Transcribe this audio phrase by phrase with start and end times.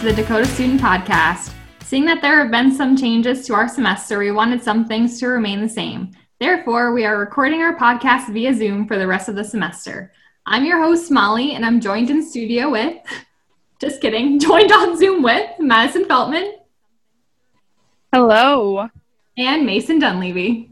[0.00, 1.52] to the Dakota Student Podcast.
[1.80, 5.26] Seeing that there have been some changes to our semester, we wanted some things to
[5.26, 6.12] remain the same.
[6.38, 10.10] Therefore, we are recording our podcast via Zoom for the rest of the semester.
[10.46, 12.96] I'm your host, Molly, and I'm joined in studio with,
[13.78, 16.50] just kidding, joined on Zoom with Madison Feltman.
[18.10, 18.88] Hello.
[19.36, 20.70] And Mason Dunleavy.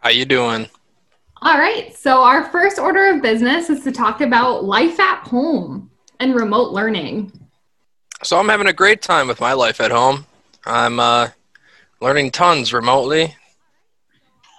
[0.00, 0.68] How you doing?
[1.42, 1.94] All right.
[1.96, 6.72] So our first order of business is to talk about life at home and remote
[6.72, 7.43] learning.
[8.24, 10.24] So I'm having a great time with my life at home.
[10.64, 11.28] I'm uh,
[12.00, 13.36] learning tons remotely.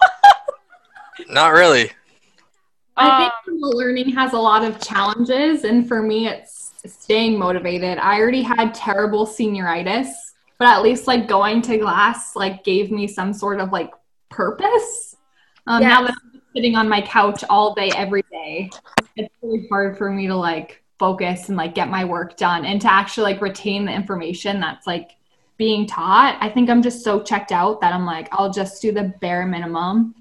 [1.30, 1.90] Not really.
[2.96, 7.40] I think um, remote learning has a lot of challenges, and for me, it's staying
[7.40, 7.98] motivated.
[7.98, 10.12] I already had terrible senioritis,
[10.60, 13.92] but at least like going to class like gave me some sort of like
[14.30, 15.16] purpose.
[15.66, 15.90] Um, yes.
[15.90, 18.70] Now that I'm sitting on my couch all day, every day,
[19.16, 22.82] it's really hard for me to like focus and like get my work done and
[22.82, 25.12] to actually like retain the information that's like
[25.58, 26.38] being taught.
[26.42, 29.46] I think I'm just so checked out that I'm like, I'll just do the bare
[29.46, 30.16] minimum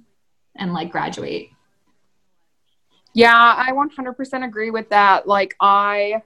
[0.57, 1.49] and like graduate.
[3.15, 5.29] Yeah, I 100% agree with that.
[5.29, 6.21] Like, I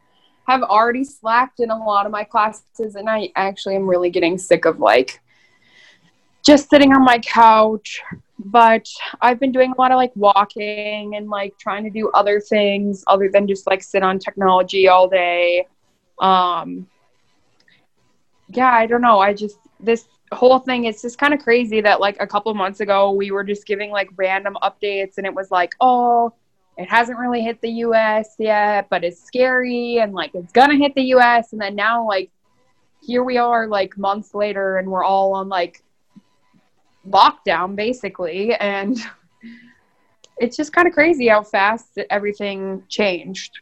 [0.46, 4.38] have already slacked in a lot of my classes, and I actually am really getting
[4.38, 5.20] sick of like
[6.44, 8.00] just sitting on my couch,
[8.38, 8.88] but
[9.20, 13.02] I've been doing a lot of like walking and like trying to do other things
[13.06, 15.66] other than just like sit on technology all day.
[16.20, 16.86] Um,
[18.48, 19.18] yeah, I don't know.
[19.18, 22.80] I just, this whole thing, it's just kind of crazy that like a couple months
[22.80, 26.32] ago we were just giving like random updates and it was like, oh,
[26.76, 30.94] it hasn't really hit the US yet, but it's scary and like it's gonna hit
[30.94, 31.52] the US.
[31.52, 32.30] And then now, like,
[33.02, 35.82] here we are, like months later, and we're all on like
[37.10, 38.98] lockdown basically and
[40.38, 43.60] it's just kind of crazy how fast everything changed.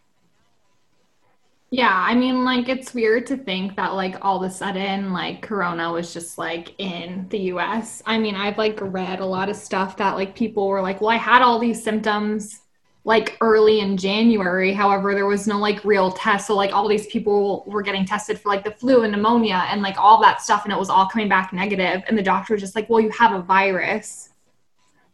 [1.70, 5.42] Yeah i mean like it's weird to think that like all of a sudden like
[5.42, 9.56] corona was just like in the us i mean i've like read a lot of
[9.56, 12.60] stuff that like people were like well i had all these symptoms
[13.06, 14.72] like early in January.
[14.72, 16.48] However, there was no like real test.
[16.48, 19.80] So like all these people were getting tested for like the flu and pneumonia and
[19.80, 22.60] like all that stuff and it was all coming back negative and the doctor was
[22.60, 24.30] just like, "Well, you have a virus."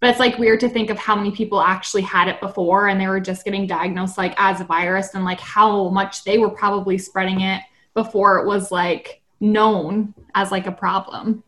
[0.01, 2.99] But it's like weird to think of how many people actually had it before and
[2.99, 6.51] they were just getting diagnosed like as a virus and like how much they were
[6.51, 7.61] probably spreading it
[7.93, 11.45] before it was like known as like a problem.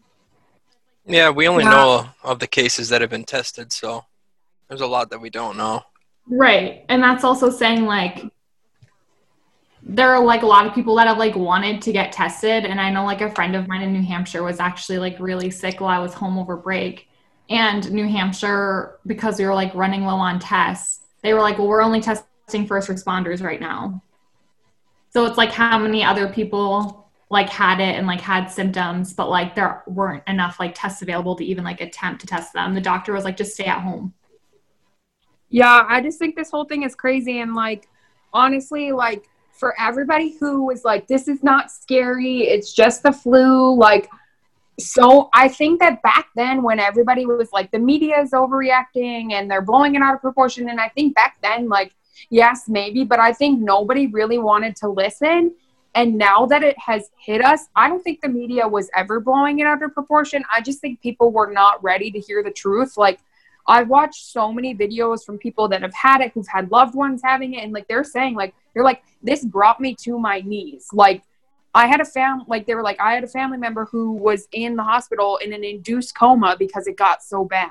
[1.07, 1.71] Yeah, we only yeah.
[1.71, 4.05] know of the cases that have been tested, so
[4.69, 5.85] there's a lot that we don't know.
[6.29, 6.85] Right.
[6.89, 8.25] And that's also saying like
[9.87, 12.81] there are like a lot of people that have like wanted to get tested and
[12.81, 15.81] I know like a friend of mine in New Hampshire was actually like really sick
[15.81, 17.09] while I was home over break
[17.51, 21.69] and New Hampshire because we were like running low on tests they were like well
[21.69, 24.03] we're only testing first responders right now.
[25.11, 29.29] So it's like how many other people like had it and like had symptoms but
[29.29, 32.75] like there weren't enough like tests available to even like attempt to test them.
[32.75, 34.15] The doctor was like just stay at home.
[35.55, 37.39] Yeah, I just think this whole thing is crazy.
[37.39, 37.89] And like,
[38.33, 43.73] honestly, like, for everybody who was like, this is not scary, it's just the flu,
[43.79, 44.11] like,
[44.81, 49.49] so I think that back then, when everybody was like, the media is overreacting and
[49.49, 51.95] they're blowing it out of proportion, and I think back then, like,
[52.31, 55.55] yes, maybe, but I think nobody really wanted to listen.
[55.95, 59.61] And now that it has hit us, I don't think the media was ever blowing
[59.61, 60.43] it out of proportion.
[60.53, 62.97] I just think people were not ready to hear the truth.
[62.97, 63.21] Like,
[63.67, 67.23] I've watched so many videos from people that have had it, who've had loved ones
[67.25, 70.89] having it, and like they're saying, like, they're like, this brought me to my knees.
[70.93, 71.23] Like,
[71.75, 74.49] I had a fam like they were like, I had a family member who was
[74.53, 77.71] in the hospital in an induced coma because it got so bad.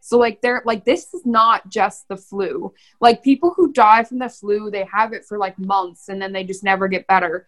[0.00, 2.74] So like they're like this is not just the flu.
[3.00, 6.32] Like people who die from the flu, they have it for like months and then
[6.32, 7.46] they just never get better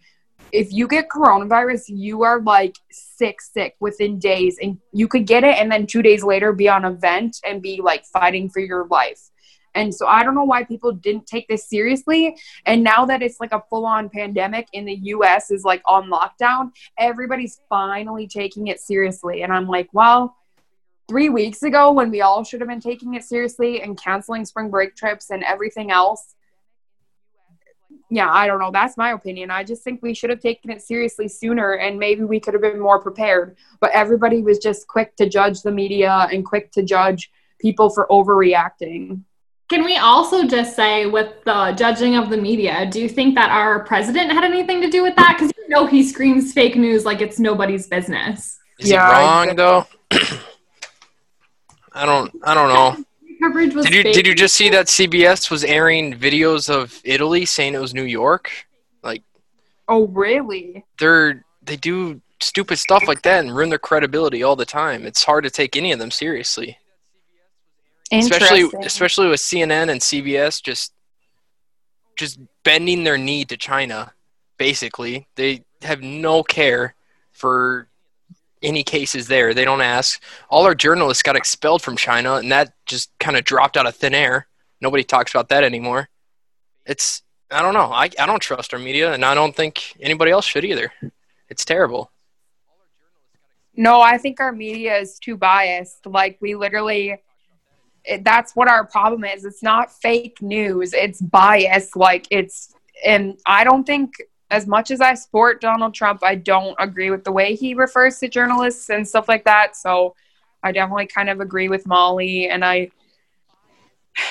[0.53, 5.45] if you get coronavirus, you are like sick, sick within days, and you could get
[5.45, 8.61] it and then two days later be on a vent and be like fighting for
[8.61, 9.31] your life.
[9.75, 12.37] And so I don't know why people didn't take this seriously.
[12.67, 16.11] And now that it's like a full on pandemic in the US is like on
[16.11, 19.43] lockdown, everybody's finally taking it seriously.
[19.43, 20.37] And I'm like, well,
[21.09, 24.71] three weeks ago when we all should have been taking it seriously and canceling spring
[24.71, 26.35] break trips and everything else,
[28.11, 28.73] yeah, I don't know.
[28.73, 29.51] That's my opinion.
[29.51, 32.63] I just think we should have taken it seriously sooner and maybe we could have
[32.63, 33.57] been more prepared.
[33.81, 37.31] But everybody was just quick to judge the media and quick to judge
[37.61, 39.23] people for overreacting.
[39.69, 43.51] Can we also just say, with the judging of the media, do you think that
[43.51, 45.37] our president had anything to do with that?
[45.39, 48.59] Because you know he screams fake news like it's nobody's business.
[48.81, 49.87] Is yeah, he wrong though?
[51.93, 52.35] I don't.
[52.43, 53.05] I don't know
[53.41, 53.87] coverage was.
[53.87, 54.15] Did you fake.
[54.15, 58.05] did you just see that CBS was airing videos of Italy saying it was New
[58.05, 58.51] York?
[59.03, 59.23] Like,
[59.89, 60.85] oh really?
[60.99, 65.07] They're they do stupid stuff like that and ruin their credibility all the time.
[65.07, 66.79] It's hard to take any of them seriously.
[68.13, 70.93] Especially especially with CNN and CBS just
[72.17, 74.13] just bending their knee to China
[74.59, 75.27] basically.
[75.37, 76.95] They have no care
[77.33, 77.89] for
[78.63, 79.55] any cases there.
[79.55, 80.23] They don't ask.
[80.49, 83.97] All our journalists got expelled from China and that just kind of dropped out of
[83.97, 84.47] thin air.
[84.81, 86.09] Nobody talks about that anymore.
[86.87, 87.93] It's I don't know.
[87.93, 90.93] I, I don't trust our media and I don't think anybody else should either.
[91.49, 92.13] It's terrible.
[93.75, 96.07] No, I think our media is too biased.
[96.07, 97.17] Like we literally
[98.05, 99.45] it, that's what our problem is.
[99.45, 100.93] It's not fake news.
[100.93, 101.97] It's bias.
[101.97, 102.73] Like it's
[103.05, 104.13] and I don't think
[104.51, 108.19] as much as I support Donald Trump, I don't agree with the way he refers
[108.19, 109.77] to journalists and stuff like that.
[109.77, 110.15] So
[110.63, 112.91] I definitely kind of agree with Molly and I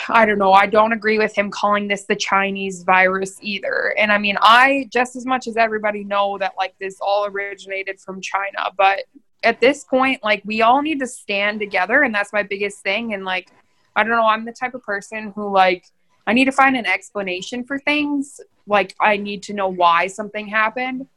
[0.09, 0.51] I don't know.
[0.51, 3.95] I don't agree with him calling this the Chinese virus either.
[3.97, 7.99] And I mean, I just as much as everybody know that like this all originated
[7.99, 9.05] from China, but
[9.43, 13.13] at this point, like we all need to stand together, and that's my biggest thing.
[13.13, 13.51] And like,
[13.95, 15.85] I don't know, I'm the type of person who like
[16.29, 18.39] I need to find an explanation for things.
[18.67, 21.07] Like I need to know why something happened.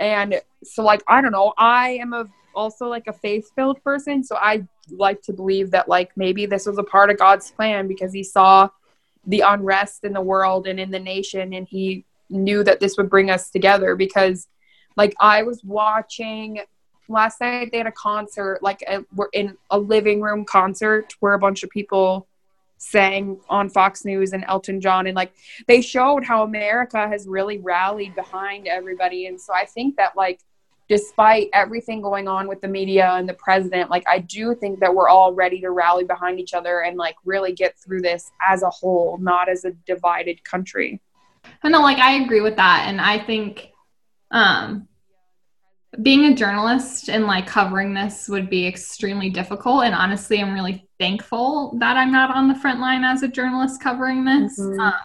[0.00, 4.36] And so like I don't know, I am a also like a faith-filled person, so
[4.36, 8.14] I like to believe that like maybe this was a part of God's plan because
[8.14, 8.70] he saw
[9.26, 13.10] the unrest in the world and in the nation and he knew that this would
[13.10, 14.48] bring us together because
[14.96, 16.60] like I was watching
[17.08, 21.34] last night they had a concert like a, we're in a living room concert where
[21.34, 22.26] a bunch of people
[22.78, 25.32] sang on Fox News and Elton John and like
[25.66, 30.40] they showed how America has really rallied behind everybody and so I think that like
[30.88, 34.94] despite everything going on with the media and the president like I do think that
[34.94, 38.62] we're all ready to rally behind each other and like really get through this as
[38.62, 41.00] a whole not as a divided country.
[41.62, 43.72] Know, like I agree with that, and I think
[44.30, 44.88] um,
[46.02, 49.84] being a journalist and like covering this would be extremely difficult.
[49.84, 53.80] And honestly, I'm really thankful that I'm not on the front line as a journalist
[53.80, 54.58] covering this.
[54.58, 54.78] Mhm.
[54.80, 54.98] Uh,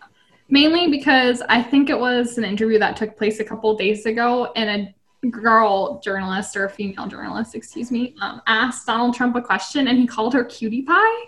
[0.50, 4.52] mainly because I think it was an interview that took place a couple days ago,
[4.56, 4.94] and
[5.24, 9.88] a girl journalist or a female journalist, excuse me, um, asked Donald Trump a question,
[9.88, 11.26] and he called her cutie pie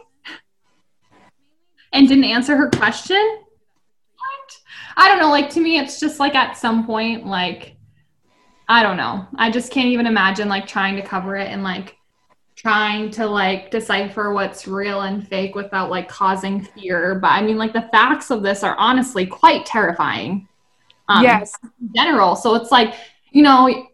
[1.93, 3.39] and didn't answer her question.
[4.17, 4.59] What?
[4.97, 5.29] I don't know.
[5.29, 7.75] Like to me, it's just like at some point, like
[8.71, 9.27] I don't know.
[9.35, 11.97] I just can't even imagine like trying to cover it and like
[12.55, 17.15] trying to like decipher what's real and fake without like causing fear.
[17.15, 20.47] But I mean, like the facts of this are honestly quite terrifying.
[21.09, 22.37] um, yes in general.
[22.37, 22.93] So it's like,
[23.31, 23.87] you know,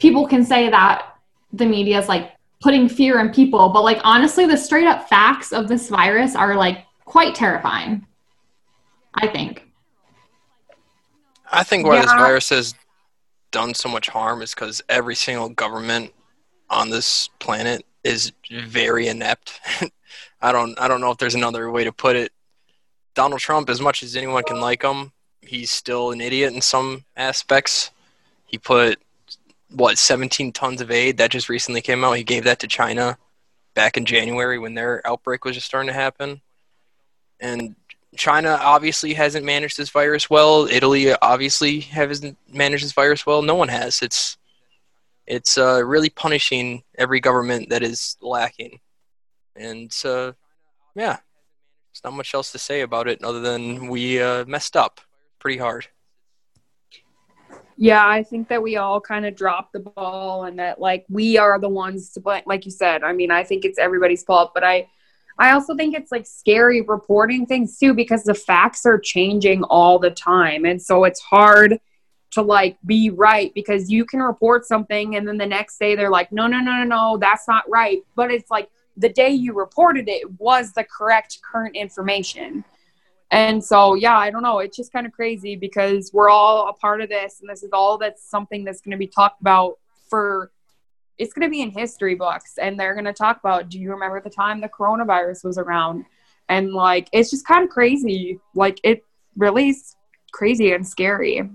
[0.00, 1.16] people can say that
[1.52, 5.52] the media is like putting fear in people, but like honestly, the straight up facts
[5.52, 8.04] of this virus are like quite terrifying.
[9.14, 9.62] I think.
[11.52, 12.74] I think why this virus has
[13.54, 16.12] done so much harm is because every single government
[16.68, 19.60] on this planet is very inept.
[20.42, 22.32] I don't I don't know if there's another way to put it.
[23.14, 27.04] Donald Trump, as much as anyone can like him, he's still an idiot in some
[27.16, 27.92] aspects.
[28.44, 28.98] He put
[29.70, 32.14] what 17 tons of aid that just recently came out.
[32.14, 33.18] He gave that to China
[33.74, 36.40] back in January when their outbreak was just starting to happen.
[37.38, 37.76] And
[38.16, 40.66] China obviously hasn't managed this virus well.
[40.66, 43.42] Italy obviously hasn't managed this virus well.
[43.42, 44.02] No one has.
[44.02, 44.36] It's
[45.26, 48.80] it's uh, really punishing every government that is lacking,
[49.56, 50.32] and uh,
[50.94, 51.16] yeah,
[51.94, 55.00] there's not much else to say about it other than we uh, messed up
[55.38, 55.86] pretty hard.
[57.76, 61.38] Yeah, I think that we all kind of dropped the ball and that like we
[61.38, 63.02] are the ones to blame like you said.
[63.02, 64.88] I mean, I think it's everybody's fault, but I
[65.38, 69.98] I also think it's like scary reporting things too because the facts are changing all
[69.98, 70.64] the time.
[70.64, 71.80] And so it's hard
[72.32, 76.10] to like be right because you can report something and then the next day they're
[76.10, 79.52] like, "No, no, no, no, no, that's not right." But it's like the day you
[79.52, 82.64] reported it was the correct current information.
[83.30, 84.60] And so, yeah, I don't know.
[84.60, 87.70] It's just kind of crazy because we're all a part of this, and this is
[87.72, 90.50] all that's something that's going to be talked about for.
[91.18, 93.68] It's going to be in history books, and they're going to talk about.
[93.68, 96.04] Do you remember the time the coronavirus was around?
[96.48, 98.38] And like, it's just kind of crazy.
[98.54, 99.04] Like, it
[99.36, 99.96] really is
[100.32, 101.48] crazy and scary.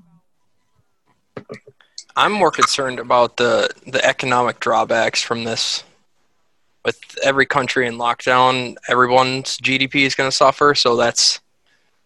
[2.15, 5.83] I'm more concerned about the the economic drawbacks from this.
[6.85, 10.73] With every country in lockdown, everyone's GDP is going to suffer.
[10.73, 11.41] So that's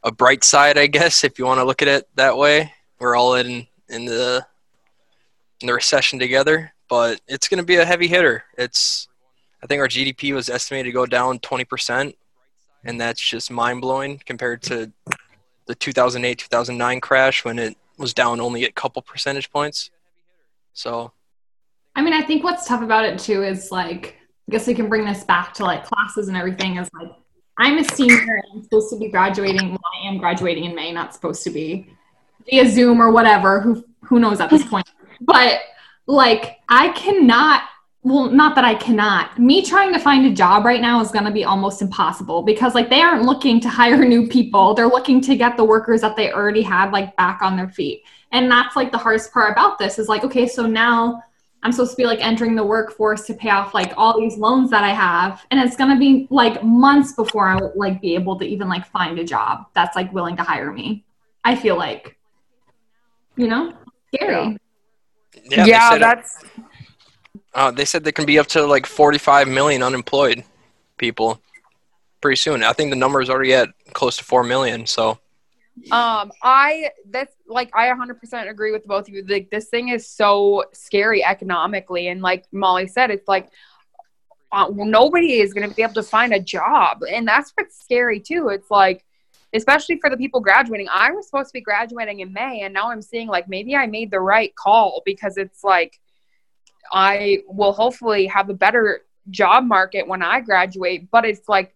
[0.03, 2.73] a bright side, I guess, if you want to look at it that way.
[2.99, 4.45] We're all in in the
[5.61, 8.43] in the recession together, but it's going to be a heavy hitter.
[8.55, 9.07] It's
[9.63, 12.13] I think our GDP was estimated to go down 20%,
[12.83, 14.91] and that's just mind blowing compared to
[15.65, 19.89] the 2008 2009 crash when it was down only a couple percentage points.
[20.73, 21.11] So
[21.95, 24.15] I mean, I think what's tough about it too is like,
[24.47, 26.77] I guess we can bring this back to like classes and everything.
[26.77, 27.11] Is like,
[27.57, 29.71] I'm a senior and I'm supposed to be graduating.
[29.71, 31.87] Well, I am graduating in May, not supposed to be
[32.47, 33.61] via Zoom or whatever.
[33.61, 34.87] Who who knows at this point?
[35.21, 35.59] But
[36.07, 37.63] like, I cannot.
[38.05, 39.39] Well, not that I cannot.
[39.39, 42.75] Me trying to find a job right now is going to be almost impossible because
[42.75, 44.73] like they aren't looking to hire new people.
[44.73, 48.03] They're looking to get the workers that they already had like back on their feet.
[48.33, 51.23] And that's like the hardest part about this is like, okay, so now
[51.63, 54.69] I'm supposed to be like entering the workforce to pay off like all these loans
[54.71, 55.45] that I have.
[55.49, 59.17] And it's gonna be like months before I like be able to even like find
[59.17, 61.05] a job that's like willing to hire me.
[61.45, 62.17] I feel like,
[63.37, 63.73] you know,
[64.13, 64.33] scary.
[64.33, 64.57] Yeah,
[65.43, 66.43] Yeah, said, that's
[67.53, 70.43] uh, they said there can be up to like 45 million unemployed
[70.97, 71.41] people
[72.21, 72.63] pretty soon.
[72.63, 74.85] I think the number is already at close to 4 million.
[74.85, 75.19] So
[75.91, 79.23] Um, I that's like I 100% agree with both of you.
[79.27, 83.49] Like this thing is so scary economically, and like Molly said, it's like
[84.51, 88.19] uh, nobody is going to be able to find a job, and that's what's scary
[88.19, 88.49] too.
[88.49, 89.03] It's like,
[89.53, 90.87] especially for the people graduating.
[90.91, 93.87] I was supposed to be graduating in May, and now I'm seeing like maybe I
[93.87, 95.99] made the right call because it's like
[96.91, 101.75] I will hopefully have a better job market when I graduate, but it's like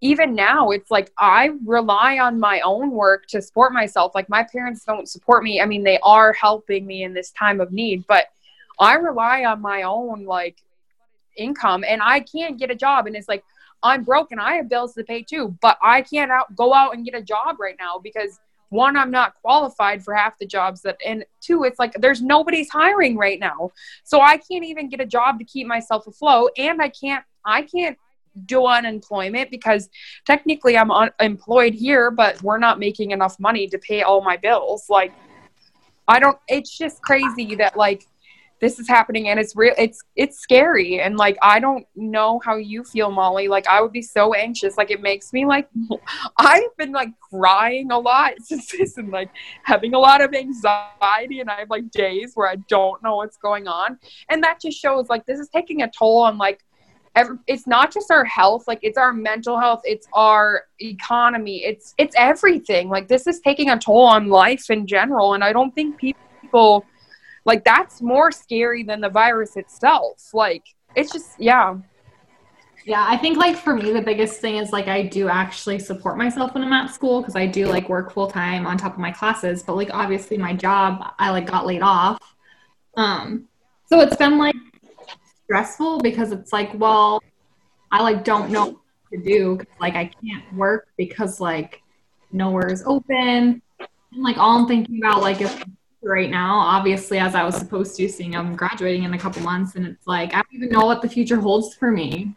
[0.00, 4.14] even now it's like i rely on my own work to support myself.
[4.14, 5.60] Like my parents don't support me.
[5.60, 8.26] I mean they are helping me in this time of need but
[8.78, 10.56] i rely on my own like
[11.36, 13.06] income and i can't get a job.
[13.06, 13.44] And it's like
[13.84, 16.94] i'm broke and i have bills to pay too but i can't out go out
[16.94, 20.82] and get a job right now because one i'm not qualified for half the jobs
[20.82, 23.70] that and two it's like there's nobody's hiring right now
[24.02, 27.62] so i can't even get a job to keep myself afloat and i can't i
[27.62, 27.96] can't
[28.46, 29.88] do unemployment because
[30.26, 34.86] technically I'm unemployed here, but we're not making enough money to pay all my bills.
[34.88, 35.12] Like,
[36.06, 36.38] I don't.
[36.48, 38.06] It's just crazy that like
[38.60, 39.74] this is happening, and it's real.
[39.76, 43.48] It's it's scary, and like I don't know how you feel, Molly.
[43.48, 44.76] Like I would be so anxious.
[44.76, 45.68] Like it makes me like
[46.38, 49.30] I've been like crying a lot since this, and like
[49.64, 53.36] having a lot of anxiety, and I have like days where I don't know what's
[53.36, 56.64] going on, and that just shows like this is taking a toll on like
[57.16, 58.66] every, it's not just our health.
[58.66, 59.82] Like it's our mental health.
[59.84, 61.64] It's our economy.
[61.64, 62.88] It's it's everything.
[62.88, 65.34] Like this is taking a toll on life in general.
[65.34, 66.84] And i don't think people
[67.44, 70.64] like that's more scary than the virus itself like
[70.96, 71.76] it's just yeah
[72.86, 76.18] Yeah, I think like for me the biggest thing is like I do actually support
[76.18, 78.98] myself when I'm at school because I do like work full time on top of
[79.00, 82.18] my classes, but like obviously my job I like got laid off.
[82.96, 83.48] Um
[83.86, 84.56] so it's been like
[85.44, 87.22] stressful because it's like, well,
[87.90, 88.78] I like don't know what
[89.12, 91.82] to do 'cause, like I can't work because like
[92.32, 93.62] nowhere is open.
[93.78, 95.54] And like all I'm thinking about like is
[96.04, 99.74] right now, obviously as I was supposed to, seeing I'm graduating in a couple months,
[99.74, 102.34] and it's like I don't even know what the future holds for me.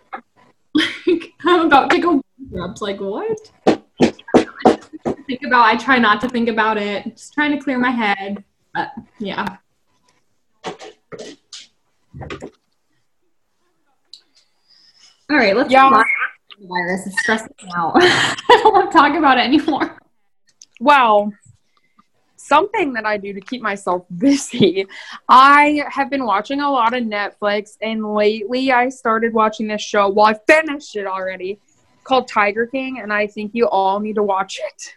[0.73, 2.81] Like I'm about to go bankrupt.
[2.81, 3.51] Like what?
[3.65, 5.65] Think about.
[5.65, 7.03] I try not to think about it.
[7.15, 8.43] Just trying to clear my head.
[8.73, 9.57] But yeah.
[15.29, 16.03] All right, let's Yeah.
[16.59, 17.93] The virus is stressing me out.
[17.97, 19.97] I don't want to talk about it anymore.
[20.79, 21.33] Well,
[22.47, 24.87] something that I do to keep myself busy,
[25.29, 30.09] I have been watching a lot of Netflix, and lately I started watching this show.
[30.09, 31.59] Well, I finished it already,
[32.03, 34.95] called Tiger King, and I think you all need to watch it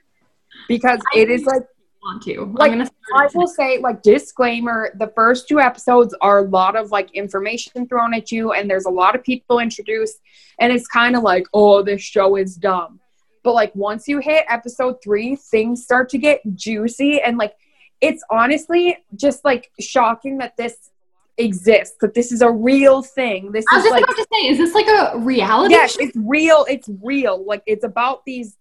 [0.68, 1.66] because it is like
[2.02, 2.44] want to.
[2.54, 2.72] Like,
[3.14, 7.86] I will say, like, disclaimer the first two episodes are a lot of like information
[7.88, 10.20] thrown at you, and there's a lot of people introduced,
[10.58, 13.00] and it's kind of like, oh, this show is dumb.
[13.42, 17.54] But like, once you hit episode three, things start to get juicy, and like,
[18.00, 20.90] it's honestly just like shocking that this
[21.38, 23.52] exists, that this is a real thing.
[23.52, 25.92] This I was is just like, about to say, is this like a reality yes,
[25.92, 26.02] show?
[26.02, 26.66] it's real.
[26.68, 27.44] It's real.
[27.44, 28.56] Like it's about these.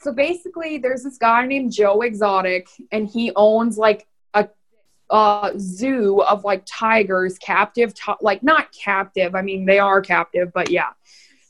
[0.00, 4.48] So basically, there's this guy named Joe Exotic, and he owns like a,
[5.10, 9.34] a zoo of like tigers, captive, ti- like not captive.
[9.34, 10.90] I mean, they are captive, but yeah.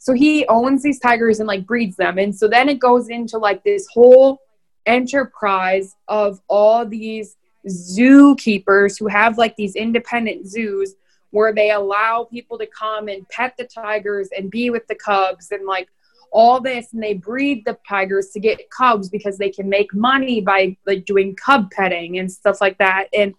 [0.00, 3.38] So he owns these tigers and like breeds them, and so then it goes into
[3.38, 4.40] like this whole
[4.86, 7.36] enterprise of all these
[7.68, 10.94] zookeepers who have like these independent zoos
[11.30, 15.50] where they allow people to come and pet the tigers and be with the cubs
[15.52, 15.88] and like
[16.32, 16.92] all this.
[16.92, 21.04] And they breed the tigers to get cubs because they can make money by like
[21.04, 23.08] doing cub petting and stuff like that.
[23.12, 23.34] And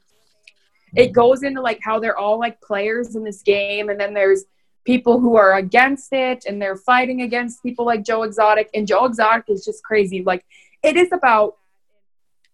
[0.95, 3.89] it goes into like how they're all like players in this game.
[3.89, 4.45] And then there's
[4.85, 9.05] people who are against it and they're fighting against people like Joe Exotic and Joe
[9.05, 10.43] Exotic is just crazy like
[10.83, 11.57] it is about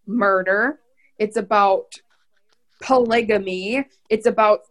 [0.05, 0.79] murder
[1.19, 1.93] it's about
[2.81, 4.61] polygamy it's about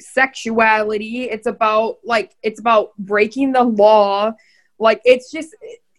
[0.00, 1.24] sexuality.
[1.24, 4.32] It's about like it's about breaking the law.
[4.78, 5.54] Like it's just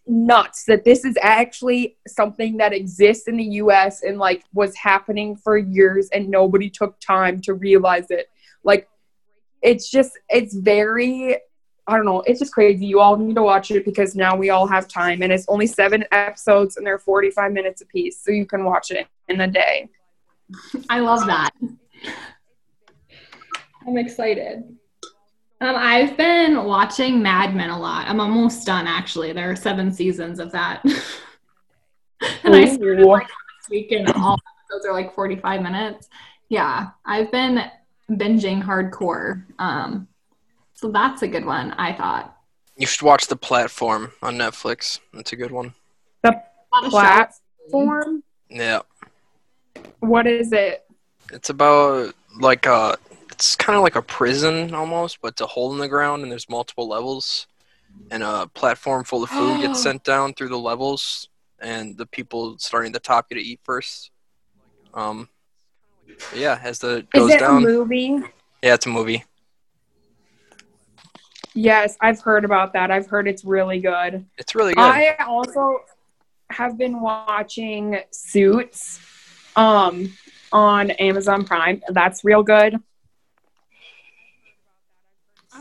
[0.05, 5.35] nuts that this is actually something that exists in the US and like was happening
[5.35, 8.29] for years and nobody took time to realize it.
[8.63, 8.87] Like
[9.61, 11.37] it's just it's very
[11.89, 12.85] I don't know, it's just crazy.
[12.85, 15.67] You all need to watch it because now we all have time and it's only
[15.67, 19.87] 7 episodes and they're 45 minutes apiece so you can watch it in a day.
[20.89, 21.51] I love that.
[23.87, 24.63] I'm excited.
[25.59, 28.07] Um, I've been watching Mad Men a lot.
[28.07, 29.31] I'm almost done actually.
[29.31, 30.83] There are seven seasons of that.
[32.43, 36.09] and I started like last week and all episodes are like 45 minutes.
[36.49, 37.63] Yeah, I've been
[38.09, 39.43] binging hardcore.
[39.59, 40.07] Um,
[40.73, 42.35] so that's a good one, I thought.
[42.77, 44.99] You should watch The Platform on Netflix.
[45.13, 45.73] That's a good one.
[46.23, 46.41] The
[46.89, 48.23] platform?
[48.49, 48.81] Yeah.
[49.99, 50.85] What is it?
[51.31, 52.97] It's about like a
[53.31, 56.31] it's kind of like a prison almost, but it's a hole in the ground and
[56.31, 57.47] there's multiple levels.
[58.11, 62.57] And a platform full of food gets sent down through the levels, and the people
[62.59, 64.11] starting at the top get to eat first.
[64.93, 65.29] Um,
[66.35, 67.57] yeah, as the it goes is it down.
[67.63, 68.19] A movie?
[68.63, 69.23] Yeah, it's a movie.
[71.53, 72.91] Yes, I've heard about that.
[72.91, 74.25] I've heard it's really good.
[74.37, 74.83] It's really good.
[74.83, 75.79] I also
[76.51, 78.99] have been watching Suits
[79.55, 80.13] um
[80.51, 81.81] on Amazon Prime.
[81.89, 82.77] That's real good.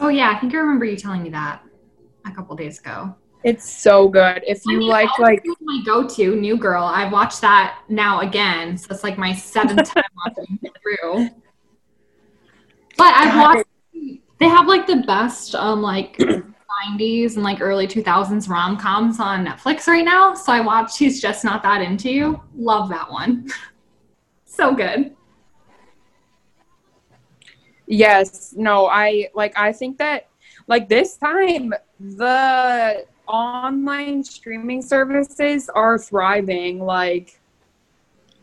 [0.01, 1.63] Oh yeah, I think I remember you telling me that
[2.27, 3.17] a couple days ago.
[3.47, 4.43] It's so good.
[4.45, 8.77] If you I mean, like like my go-to New Girl, I've watched that now again,
[8.77, 11.29] so it's like my seventh time watching it through.
[12.99, 13.69] But I've watched
[14.41, 16.17] they have like the best um like
[16.99, 20.35] 90s and like early 2000s rom-coms on Netflix right now.
[20.35, 22.43] So I watched He's Just Not That Into You.
[22.57, 23.49] Love that one.
[24.45, 25.15] so good.
[27.87, 30.31] Yes, no, I like I think that
[30.67, 37.41] like this time the online streaming services are thriving like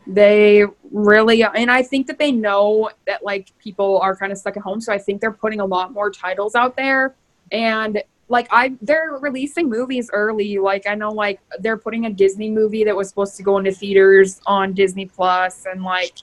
[0.06, 4.56] they really and I think that they know that like people are kind of stuck
[4.56, 7.14] at home so I think they're putting a lot more titles out there.
[7.52, 12.50] And like I they're releasing movies early like I know like they're putting a Disney
[12.50, 16.18] movie that was supposed to go into theaters on Disney Plus and like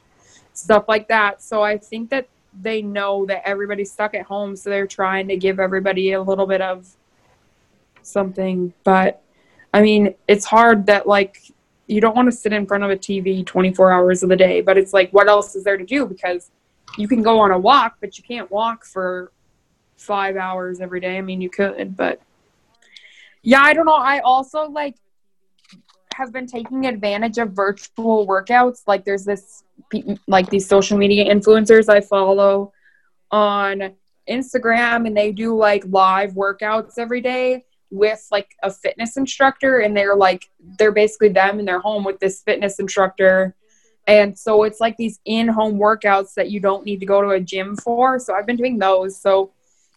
[0.53, 1.41] stuff like that.
[1.41, 2.27] So I think that
[2.61, 6.45] they know that everybody's stuck at home, so they're trying to give everybody a little
[6.45, 6.87] bit of
[8.11, 8.73] something.
[8.83, 9.21] But
[9.73, 11.41] I mean, it's hard that like
[11.87, 14.61] you don't want to sit in front of a TV 24 hours of the day,
[14.61, 16.51] but it's like what else is there to do because
[16.97, 19.31] you can go on a walk, but you can't walk for
[19.97, 21.17] 5 hours every day.
[21.17, 22.21] I mean, you could, but
[23.43, 23.93] yeah, I don't know.
[23.93, 24.95] I also like
[26.13, 28.83] have been taking advantage of virtual workouts.
[28.87, 29.63] Like there's this
[30.27, 32.71] like these social media influencers I follow
[33.31, 33.93] on
[34.29, 39.95] Instagram and they do like live workouts every day with like a fitness instructor and
[39.95, 40.49] they're like
[40.79, 43.55] they're basically them in their home with this fitness instructor
[44.07, 47.39] and so it's like these in-home workouts that you don't need to go to a
[47.39, 49.51] gym for so I've been doing those so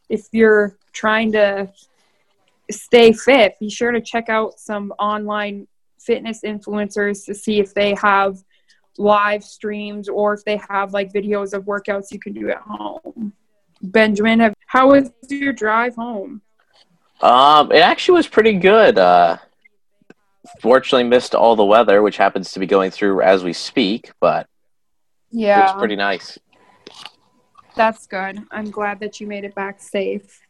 [0.09, 1.71] if you're trying to
[2.71, 5.67] stay fit be sure to check out some online
[6.01, 8.43] fitness influencers to see if they have
[8.99, 13.33] live streams or if they have like videos of workouts you can do at home.
[13.83, 16.41] Benjamin, how was your drive home?
[17.25, 18.99] Um, it actually was pretty good.
[18.99, 19.39] Uh,
[20.61, 24.47] fortunately, missed all the weather, which happens to be going through as we speak, but
[25.31, 26.39] yeah, it's pretty nice.
[27.77, 28.43] That's good.
[28.51, 30.43] I'm glad that you made it back safe.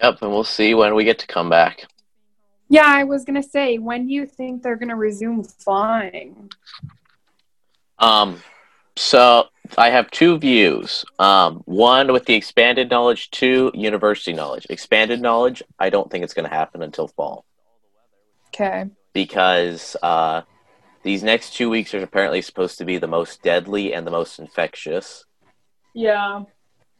[0.00, 1.84] Yep, and we'll see when we get to come back.
[2.68, 6.48] Yeah, I was gonna say, when do you think they're gonna resume flying?
[7.98, 8.40] Um,
[8.96, 11.04] so I have two views.
[11.18, 14.66] Um, one with the expanded knowledge, two university knowledge.
[14.70, 17.44] Expanded knowledge, I don't think it's gonna happen until fall.
[18.48, 18.86] Okay.
[19.12, 20.42] Because uh,
[21.02, 24.38] these next two weeks are apparently supposed to be the most deadly and the most
[24.38, 25.24] infectious.
[25.94, 26.44] Yeah.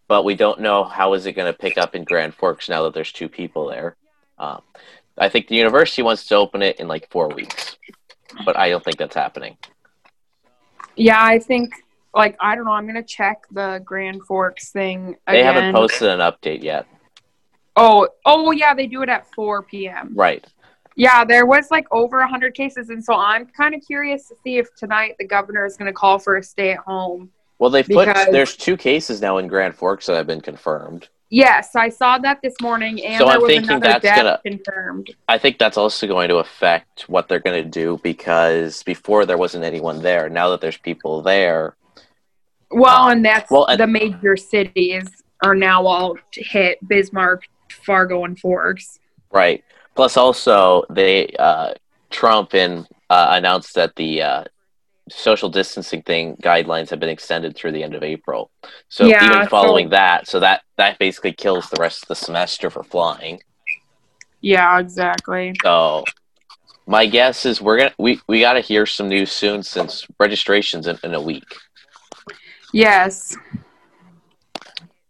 [0.07, 2.85] But we don't know how is it going to pick up in Grand Forks now
[2.85, 3.97] that there's two people there.
[4.39, 4.63] Um,
[5.19, 7.77] I think the university wants to open it in like four weeks,
[8.45, 9.57] but I don't think that's happening.
[10.97, 11.75] Yeah, I think
[12.15, 12.73] like I don't know.
[12.73, 15.09] I'm gonna check the Grand Forks thing.
[15.09, 15.19] Again.
[15.27, 16.87] They haven't posted an update yet.
[17.77, 20.13] Oh, oh yeah, they do it at 4 p.m.
[20.15, 20.45] Right.
[20.97, 24.59] Yeah, there was like over 100 cases, and so I'm kind of curious to see
[24.59, 27.31] if tonight the governor is going to call for a stay at home.
[27.61, 31.09] Well, they put there's two cases now in Grand Forks that have been confirmed.
[31.31, 34.17] Yes, I saw that this morning, and so there I'm was thinking another that's death
[34.17, 35.15] gonna, confirmed.
[35.29, 39.39] I think that's also going to affect what they're going to do because before there
[39.39, 40.29] wasn't anyone there.
[40.29, 41.77] Now that there's people there,
[42.71, 45.09] Well, and that's Well, and- the major cities
[45.43, 48.99] are now all hit Bismarck, Fargo, and Forks.
[49.31, 49.65] Right.
[49.95, 51.75] Plus, also they uh,
[52.11, 54.45] Trump and uh, announced that the uh,
[55.09, 58.51] social distancing thing guidelines have been extended through the end of April.
[58.89, 62.15] So Yeah, even following so- that, so that that basically kills the rest of the
[62.15, 63.41] semester for flying.
[64.41, 65.55] Yeah, exactly.
[65.63, 66.05] So
[66.87, 70.87] my guess is we're gonna we, we got to hear some news soon since registrations
[70.87, 71.45] in, in a week.
[72.73, 73.37] Yes.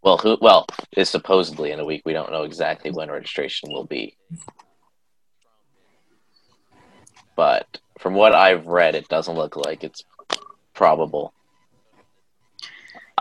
[0.01, 2.03] Well, who well is supposedly in a week.
[2.05, 4.15] We don't know exactly when registration will be.
[7.35, 10.03] But from what I've read, it doesn't look like it's
[10.73, 11.33] probable.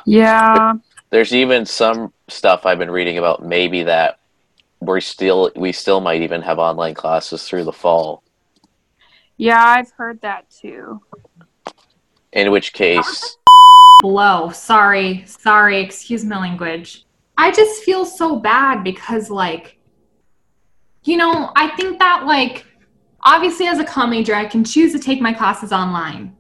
[0.07, 0.74] Yeah.
[1.11, 4.18] There's even some stuff I've been reading about maybe that
[4.81, 8.22] we're still we still might even have online classes through the fall.
[9.37, 11.01] Yeah, I've heard that too.
[12.33, 13.38] In which case,
[14.01, 14.51] blow.
[14.51, 17.05] Sorry, sorry, excuse my language.
[17.37, 19.79] I just feel so bad because, like,
[21.05, 22.67] you know, I think that, like,
[23.23, 26.37] obviously as a comm major, I can choose to take my classes online.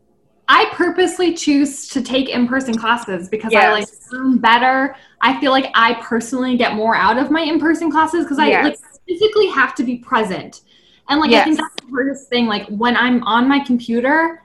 [0.48, 4.08] I purposely choose to take in person classes because I like Yes.
[4.10, 4.96] learn better.
[5.20, 8.48] I feel like I personally get more out of my in person classes because I
[8.62, 10.62] like physically have to be present.
[11.10, 12.46] And like I think that's the hardest thing.
[12.46, 14.42] Like when I'm on my computer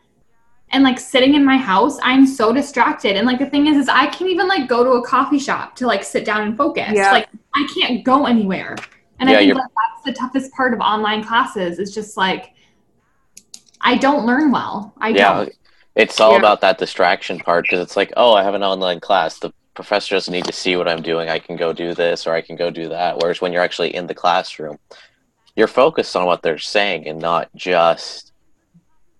[0.73, 3.15] and like sitting in my house, I'm so distracted.
[3.15, 5.75] And like the thing is, is I can't even like go to a coffee shop
[5.77, 6.91] to like sit down and focus.
[6.93, 7.11] Yeah.
[7.11, 8.75] Like I can't go anywhere.
[9.19, 12.49] And Yeah, I think you're- that's the toughest part of online classes is just like
[13.81, 14.93] I don't learn well.
[14.97, 15.53] I yeah, don't.
[15.95, 16.37] it's all Yeah.
[16.39, 19.39] about that distraction part because it's like, oh, I have an online class.
[19.39, 21.29] The professor doesn't need to see what I'm doing.
[21.29, 23.17] I can go do this or I can go do that.
[23.19, 24.77] Whereas when you're actually in the classroom,
[25.55, 28.31] you're focused on what they're saying and not just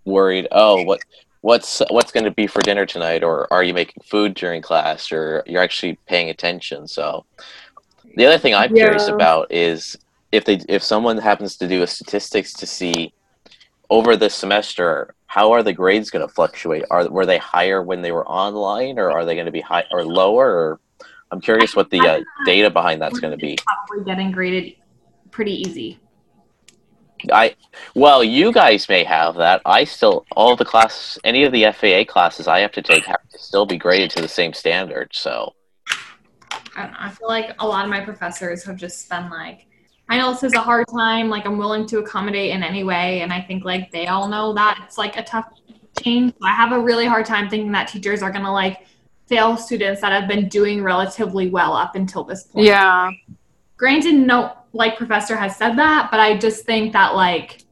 [0.06, 0.48] worried.
[0.52, 1.02] Oh, what
[1.44, 5.12] what's what's going to be for dinner tonight, or are you making food during class,
[5.12, 6.88] or you're actually paying attention.
[6.88, 7.26] So
[8.16, 9.98] the other thing I'm curious about is
[10.32, 13.14] if they if someone happens to do a statistics to see
[13.90, 18.02] over the semester how are the grades going to fluctuate are were they higher when
[18.02, 20.80] they were online or are they going to be high or lower or
[21.32, 24.76] i'm curious what the uh, data behind that's going to be Probably getting graded
[25.34, 26.00] pretty easy.
[27.32, 27.56] I
[27.96, 32.04] well you guys may have that i still all the classes any of the faa
[32.06, 35.54] classes i have to take have to still be graded to the same standard so
[36.76, 36.98] I don't know.
[37.00, 39.68] I feel like a lot of my professors have just been like,
[40.10, 41.30] I know this is a hard time.
[41.30, 43.22] Like, I'm willing to accommodate in any way.
[43.22, 45.48] And I think, like, they all know that it's like a tough
[46.02, 46.34] change.
[46.42, 48.86] I have a really hard time thinking that teachers are going to, like,
[49.28, 52.66] fail students that have been doing relatively well up until this point.
[52.66, 53.12] Yeah.
[53.78, 57.64] Granted, no, like, professor has said that, but I just think that, like,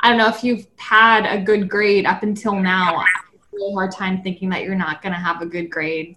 [0.00, 2.96] I don't know if you've had a good grade up until now.
[2.96, 6.16] I have a hard time thinking that you're not going to have a good grade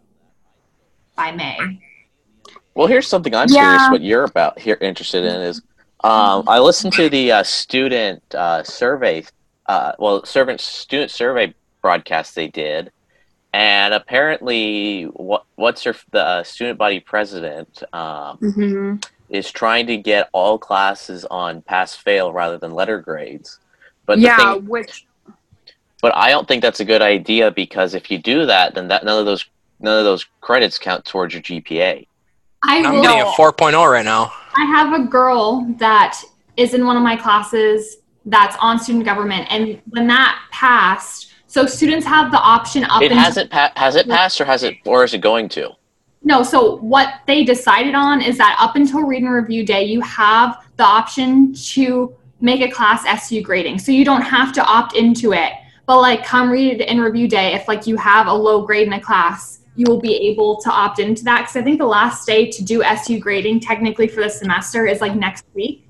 [1.16, 1.80] by May.
[2.76, 3.60] Well, here's something I'm Yeah.
[3.60, 5.62] curious what you're about here interested in is
[6.04, 9.24] um, I listened to the uh, student uh, survey,
[9.68, 12.92] uh, well, servant student survey broadcast they did,
[13.54, 18.96] and apparently, what what's her the uh, student body president um, hmm
[19.32, 23.60] is trying to get all classes on pass fail rather than letter grades.
[24.06, 25.06] But Yeah, thing, which
[26.02, 29.06] but I don't think that's a good idea because if you do that, then that
[29.06, 29.46] none of those
[29.80, 32.06] none of those credits count towards your GPA.
[32.64, 33.02] I I'm will.
[33.02, 34.32] getting a 4.0 right now.
[34.56, 36.22] I have a girl that
[36.58, 41.66] is in one of my classes that's on student government, and when that passed, so
[41.66, 43.02] students have the option up.
[43.02, 45.72] It until- hasn't pa- has it passed or has it or is it going to?
[46.24, 50.02] No, so what they decided on is that up until read and review day, you
[50.02, 53.80] have the option to make a class SU grading.
[53.80, 55.54] So you don't have to opt into it.
[55.88, 58.94] But like come read and review day, if like you have a low grade in
[58.94, 61.42] a class, you will be able to opt into that.
[61.42, 65.02] Because I think the last day to do SU grading technically for the semester is
[65.02, 65.88] like next week.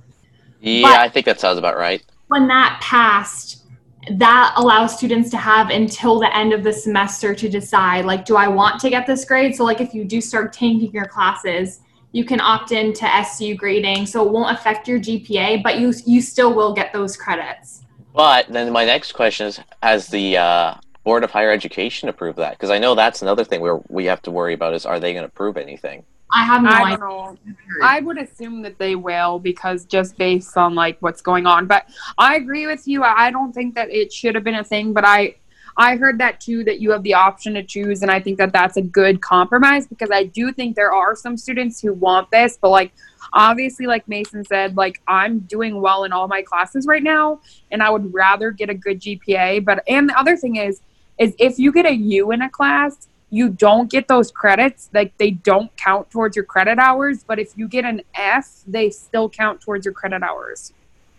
[0.61, 2.01] Yeah, But- I think that sounds about right.
[2.27, 3.60] when that passed,
[4.09, 8.35] that allows students to have until the end of the semester to decide like do
[8.35, 9.55] I want to get this grade?
[9.55, 14.05] So like if you do start taking your classes, you can opt into SU grading
[14.05, 17.83] so it won't affect your GPA, but you you still will get those credits.
[18.13, 22.51] But then my next question is: Has the uh, Board of Higher Education approved that?
[22.51, 25.13] Because I know that's another thing where we have to worry about is: Are they
[25.13, 26.03] going to approve anything?
[26.31, 27.47] I have no I idea.
[27.83, 31.67] I would assume that they will because just based on like what's going on.
[31.67, 33.03] But I agree with you.
[33.03, 34.93] I don't think that it should have been a thing.
[34.93, 35.35] But I,
[35.77, 38.51] I heard that too that you have the option to choose, and I think that
[38.53, 42.57] that's a good compromise because I do think there are some students who want this,
[42.61, 42.91] but like
[43.33, 47.41] obviously, like Mason said, like I'm doing well in all my classes right now,
[47.71, 49.63] and I would rather get a good GPA.
[49.65, 50.81] But and the other thing is,
[51.17, 54.89] is if you get a U in a class, you don't get those credits.
[54.93, 58.89] Like they don't count towards your credit hours, but if you get an F, they
[58.89, 60.73] still count towards your credit hours.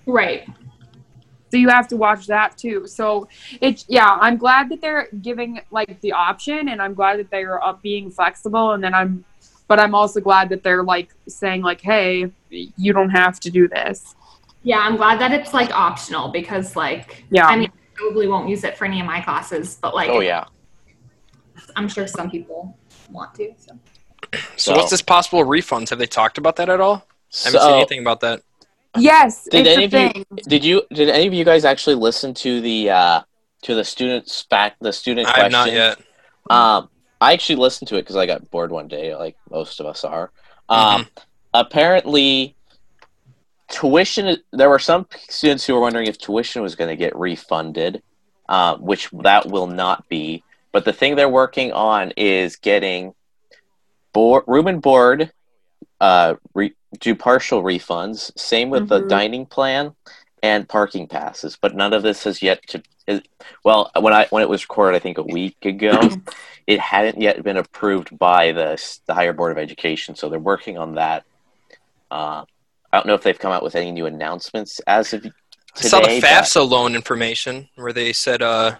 [0.07, 0.47] Right.
[1.51, 2.87] So you have to watch that too.
[2.87, 3.29] So
[3.61, 7.63] it's yeah, I'm glad that they're giving like the option, and I'm glad that they're
[7.63, 8.73] up being flexible.
[8.73, 9.25] And then I'm,
[9.67, 13.69] but I'm also glad that they're like saying like, hey, you don't have to do
[13.69, 14.15] this.
[14.63, 17.47] Yeah, I'm glad that it's like optional because like Yeah.
[17.47, 20.21] I mean I probably won't use it for any of my classes, but like Oh
[20.21, 20.45] yeah.
[21.77, 22.77] I'm sure some people
[23.11, 23.53] want to.
[23.59, 23.79] So
[24.33, 25.91] So, So- what's this possible refunds?
[25.91, 27.07] Have they talked about that at all?
[27.45, 28.43] I haven't seen anything about that.
[28.99, 31.95] Yes, Did it's any a of you- did you did any of you guys actually
[31.97, 33.21] listen to the uh
[33.63, 35.99] to the student spec the student I have not yet.
[36.51, 36.89] Um,
[37.21, 40.05] I actually listened to it because I got bored one day, like most of us
[40.05, 40.31] are.
[40.69, 41.01] Mm-hmm.
[41.03, 41.07] Um,
[41.55, 42.55] apparently,
[43.69, 44.37] tuition.
[44.53, 48.03] There were some students who were wondering if tuition was going to get refunded,
[48.49, 50.43] uh, which that will not be.
[50.73, 53.15] But the thing they're working on is getting
[54.13, 55.31] board, room and board,
[56.01, 58.37] uh, re, do partial refunds.
[58.39, 59.09] Same with the Mhm.
[59.09, 59.95] dining plan
[60.43, 61.57] and parking passes.
[61.61, 62.83] But none of this has yet to.
[63.07, 63.21] Is,
[63.65, 65.99] well, when I when it was recorded, I think a week ago,
[66.67, 70.15] it hadn't yet been approved by the the higher board of education.
[70.15, 71.25] So they're working on that.
[72.11, 72.45] Uh,
[72.93, 75.35] I don't know if they've come out with any new announcements as of today.
[75.77, 78.77] I saw the today, but- FAFSA loan information where they said uh,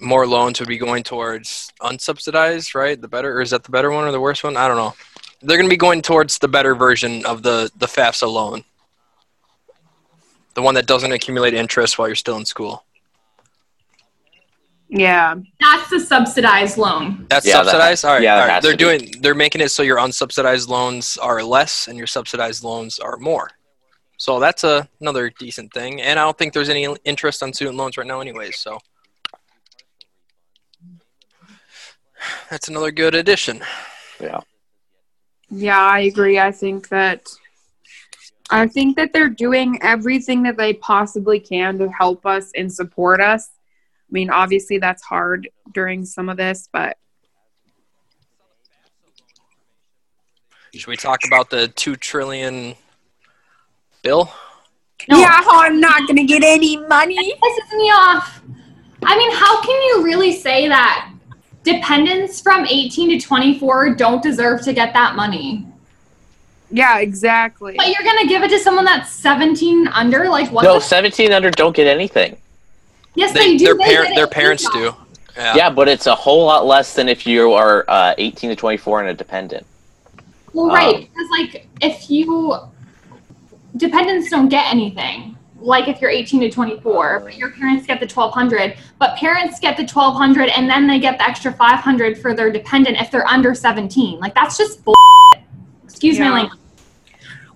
[0.00, 3.00] more loans would be going towards unsubsidized, right?
[3.00, 4.56] The better, or is that the better one or the worst one?
[4.56, 4.94] I don't know.
[5.42, 8.64] They're going to be going towards the better version of the the FAFSA loan,
[10.54, 12.84] the one that doesn't accumulate interest while you're still in school.
[14.88, 15.34] Yeah.
[15.60, 17.26] that's the subsidized loan.
[17.28, 18.04] That's Yeah, that- subsidized.
[18.04, 18.62] all right, yeah, all right.
[18.62, 18.98] They're to be.
[18.98, 19.20] doing.
[19.20, 23.50] They're making it so your unsubsidized loans are less and your subsidized loans are more.
[24.18, 26.00] So that's a, another decent thing.
[26.00, 28.58] And I don't think there's any interest on student loans right now, anyways.
[28.58, 28.78] So
[32.50, 33.62] that's another good addition.
[34.20, 34.40] yeah.
[35.48, 36.38] Yeah, I agree.
[36.38, 37.28] I think that
[38.50, 43.20] I think that they're doing everything that they possibly can to help us and support
[43.20, 43.48] us.
[43.48, 46.96] I mean, obviously that's hard during some of this, but
[50.74, 52.74] Should we talk about the two trillion
[54.02, 54.30] bill?
[55.08, 55.18] No.
[55.18, 57.14] yeah, oh, I'm not going to get any money.
[57.14, 58.42] This pisses me off.
[59.02, 61.10] I mean, how can you really say that
[61.66, 65.66] dependents from 18 to 24 don't deserve to get that money?
[66.70, 67.74] Yeah, exactly.
[67.76, 70.28] But you're gonna give it to someone that's 17 under?
[70.28, 70.62] Like what?
[70.62, 72.36] No, seventeen under don't get anything.
[73.14, 73.64] yes, They, they, do.
[73.66, 74.94] their They parent, get their parents do.
[75.36, 75.54] Yeah.
[75.56, 78.78] Yeah, but it's a whole lot less than if you are uh, eighteen to twenty
[78.78, 79.66] four and a dependent.
[80.52, 82.56] Well, right, Um, because like if you
[83.76, 85.35] dependents don't get anything.
[85.66, 89.76] Like if you're 18 to 24, but your parents get the 1200, but parents get
[89.76, 93.52] the 1200 and then they get the extra 500 for their dependent if they're under
[93.52, 94.20] 17.
[94.20, 94.94] Like that's just bull.
[95.82, 96.30] Excuse Yeah.
[96.30, 96.60] my language.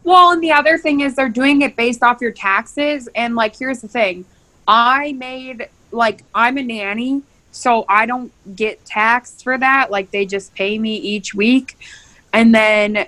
[0.03, 3.09] Well, and the other thing is they're doing it based off your taxes.
[3.15, 4.25] And like, here's the thing
[4.67, 9.93] I made, like, I'm a nanny, so I don't get taxed for that.
[9.93, 11.77] Like, they just pay me each week.
[12.33, 13.07] And then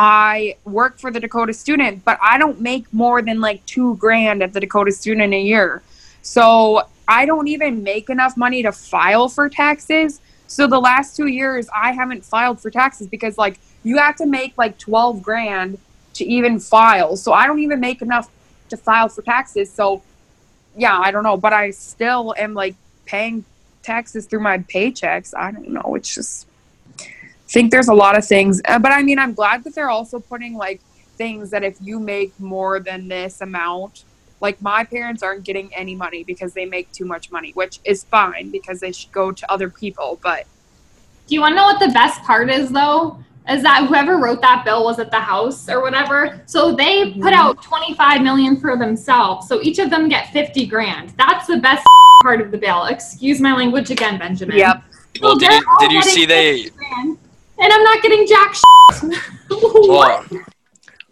[0.00, 4.44] I work for the Dakota student, but I don't make more than like two grand
[4.44, 5.82] at the Dakota student a year.
[6.22, 10.20] So I don't even make enough money to file for taxes.
[10.46, 14.26] So the last two years, I haven't filed for taxes because, like, you have to
[14.26, 15.78] make like 12 grand
[16.14, 17.16] to even file.
[17.16, 18.30] So I don't even make enough
[18.68, 19.72] to file for taxes.
[19.72, 20.02] So
[20.76, 23.44] yeah, I don't know, but I still am like paying
[23.82, 25.34] taxes through my paychecks.
[25.36, 25.96] I don't know.
[25.96, 26.46] It's just
[27.48, 28.60] think there's a lot of things.
[28.64, 30.80] Uh, but I mean, I'm glad that they're also putting like
[31.16, 34.04] things that if you make more than this amount,
[34.40, 38.04] like my parents aren't getting any money because they make too much money, which is
[38.04, 40.46] fine because they should go to other people, but
[41.28, 43.18] Do you want to know what the best part is, though?
[43.50, 46.40] Is that whoever wrote that bill was at the house or whatever.
[46.46, 49.46] So they put out 25 million for themselves.
[49.48, 51.10] So each of them get 50 grand.
[51.18, 51.86] That's the best
[52.22, 52.86] part of the bill.
[52.86, 54.56] Excuse my language again, Benjamin.
[54.58, 54.82] Yep.
[55.22, 57.18] Well, So did you, did you see they grand,
[57.60, 58.64] and I'm not getting jack shit.
[59.50, 60.24] Well,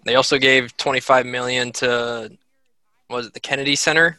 [0.05, 2.31] they also gave 25 million to
[3.11, 4.19] was it the Kennedy Center,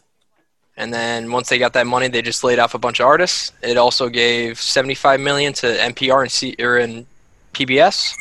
[0.75, 3.51] and then once they got that money, they just laid off a bunch of artists.
[3.61, 7.05] It also gave 75 million to NPR and C or in
[7.53, 8.13] PBS.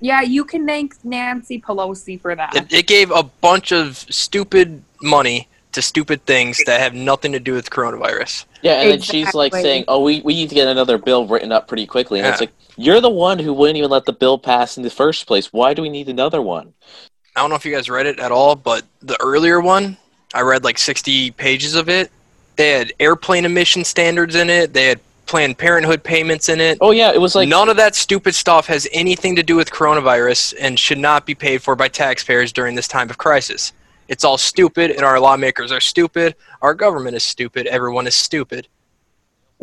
[0.00, 2.54] yeah, you can thank Nancy Pelosi for that.
[2.56, 7.40] It, it gave a bunch of stupid money to stupid things that have nothing to
[7.40, 8.44] do with coronavirus.
[8.62, 11.50] Yeah, and then she's like saying, "Oh, we, we need to get another bill written
[11.52, 14.38] up pretty quickly." And it's like, "You're the one who wouldn't even let the bill
[14.38, 15.52] pass in the first place.
[15.52, 16.74] Why do we need another one?"
[17.34, 19.96] I don't know if you guys read it at all, but the earlier one,
[20.34, 22.10] I read like 60 pages of it.
[22.56, 24.74] They had airplane emission standards in it.
[24.74, 26.78] They had Planned Parenthood payments in it.
[26.80, 29.70] Oh yeah, it was like None of that stupid stuff has anything to do with
[29.70, 33.72] coronavirus and should not be paid for by taxpayers during this time of crisis.
[34.08, 36.34] It's all stupid, and our lawmakers are stupid.
[36.60, 37.66] Our government is stupid.
[37.66, 38.68] Everyone is stupid.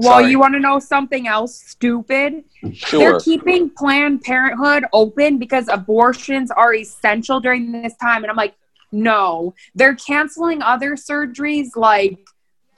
[0.02, 0.32] Well, Sorry.
[0.32, 2.44] you want to know something else stupid?
[2.74, 3.00] Sure.
[3.00, 8.24] They're keeping Planned Parenthood open because abortions are essential during this time.
[8.24, 8.54] And I'm like,
[8.92, 9.54] no.
[9.76, 12.20] They're canceling other surgeries like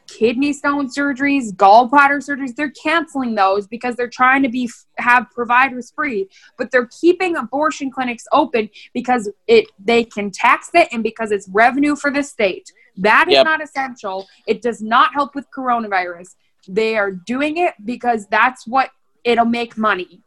[0.07, 2.55] kidney stone surgeries, gallbladder surgeries.
[2.55, 6.27] They're canceling those because they're trying to be have providers free.
[6.59, 11.47] But they're keeping abortion clinics open because it they can tax it and because it's
[11.49, 12.71] revenue for the state.
[12.97, 13.45] That is Yep.
[13.45, 14.27] not essential.
[14.47, 16.35] It does not help with coronavirus.
[16.67, 18.89] They are doing it because that's what
[19.23, 20.21] it'll make money.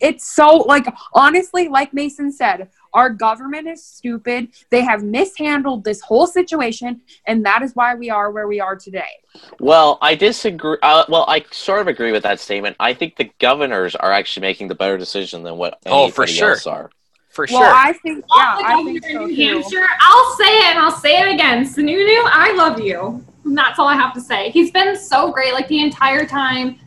[0.00, 4.48] It's so like honestly, like Mason said, our government is stupid.
[4.70, 8.74] They have mishandled this whole situation, and that is why we are where we are
[8.74, 9.04] today.
[9.60, 10.78] Well, I disagree.
[10.82, 12.76] Uh, well, I sort of agree with that statement.
[12.80, 16.52] I think the governors are actually making the better decision than what Oh, for sure.
[16.52, 16.90] else are.
[17.28, 17.74] For Well, sure.
[17.74, 19.42] I think yeah, I governor think so New too.
[19.42, 21.64] Hampshire, I'll say it and I'll say it again.
[21.66, 23.22] Sununu, I love you.
[23.46, 24.50] And that's all I have to say.
[24.50, 25.54] He's been so great.
[25.54, 26.80] Like the entire time,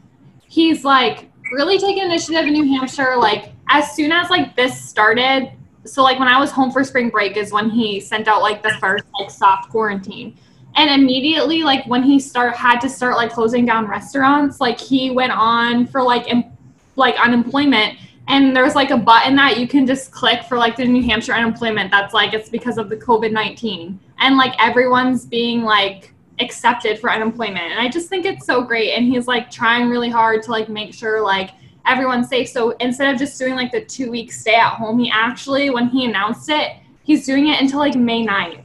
[0.48, 3.16] he's like really taking initiative in New Hampshire.
[3.18, 5.54] Like as soon as like this started,
[5.86, 8.62] so like when I was home for spring break is when he sent out like
[8.62, 10.38] the first like soft quarantine.
[10.76, 15.12] And immediately, like when he start had to start like closing down restaurants, like he
[15.12, 16.58] went on for like em-
[16.98, 20.86] like unemployment and there's like a button that you can just click for like the
[20.86, 25.64] New Hampshire unemployment that's like it's because of the COVID 19 and like everyone's being
[25.64, 27.72] like accepted for unemployment.
[27.72, 28.92] And I just think it's so great.
[28.92, 31.52] And he's like trying really hard to like make sure like
[31.86, 32.50] everyone's safe.
[32.50, 35.90] So instead of just doing like the two week stay at home he actually when
[35.90, 36.74] he announced it
[37.10, 38.62] he's doing it until like May 9th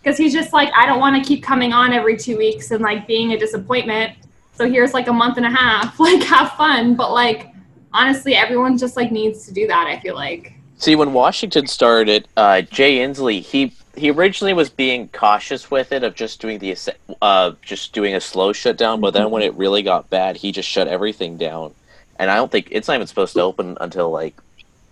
[0.00, 2.80] because he's just like I don't want to keep coming on every two weeks and
[2.80, 4.16] like being a disappointment.
[4.54, 5.98] So here's like a month and a half.
[5.98, 6.94] Like have fun.
[6.94, 7.48] But like
[7.92, 9.86] honestly, everyone just like needs to do that.
[9.86, 10.54] I feel like.
[10.76, 16.02] See, when Washington started, uh, Jay Inslee, he he originally was being cautious with it
[16.04, 16.76] of just doing the
[17.20, 20.68] uh, just doing a slow shutdown, but then when it really got bad, he just
[20.68, 21.74] shut everything down.
[22.16, 24.40] And I don't think it's not even supposed to open until like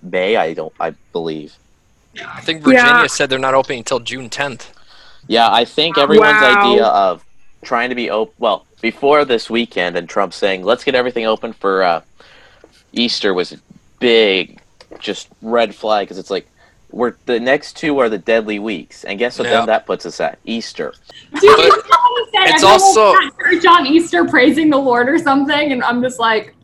[0.03, 0.37] May.
[0.37, 0.73] I don't.
[0.81, 1.59] I believe.
[2.27, 3.07] I think Virginia Yeah.
[3.07, 4.73] said they're not opening until June 10th.
[5.29, 6.49] Yeah, I think everyone's Wow.
[6.49, 7.25] idea of
[7.65, 8.35] trying to be open.
[8.39, 12.01] Well, before this weekend, and Trump saying let's get everything open for uh,
[12.93, 13.59] Easter was a
[14.01, 14.61] big,
[14.99, 16.47] just red flag because it's like
[16.93, 19.47] we're the next two are the deadly weeks, and guess what?
[19.49, 19.59] Yeah.
[19.59, 20.95] Then that puts us at Easter.
[21.35, 22.55] Dude, you But know what he said?
[22.55, 26.55] it's also- was church on Easter praising the Lord or something, and I'm just like,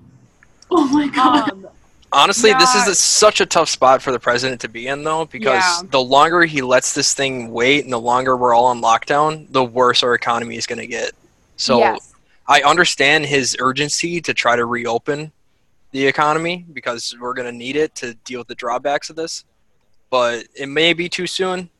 [0.70, 1.50] oh my god.
[1.50, 1.68] Um,
[2.12, 5.26] Honestly, this is a, such a tough spot for the president to be in, though,
[5.26, 5.82] because Yeah.
[5.90, 9.64] the longer he lets this thing wait and the longer we're all on lockdown, the
[9.64, 11.12] worse our economy is going to get.
[11.56, 12.14] So yes.
[12.46, 15.32] I understand his urgency to try to reopen
[15.90, 19.44] the economy because we're going to need it to deal with the drawbacks of this.
[20.10, 21.70] But it may be too soon.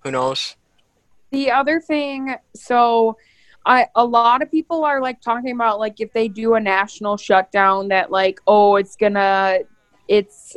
[0.00, 0.56] Who knows?
[1.30, 3.16] The other thing, so
[3.64, 7.16] I a lot of people are like talking about like if they do a national
[7.16, 9.58] shutdown that like oh it's gonna
[10.08, 10.56] it's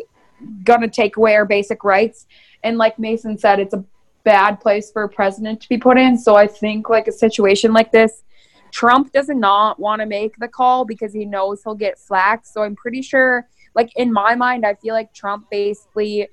[0.63, 2.25] gonna take away our basic rights
[2.63, 3.83] and like Mason said it's a
[4.23, 7.73] bad place for a president to be put in so I think like a situation
[7.73, 8.23] like this
[8.71, 12.63] Trump does not want to make the call because he knows he'll get flack so
[12.63, 16.27] I'm pretty sure like in my mind I feel like Trump basically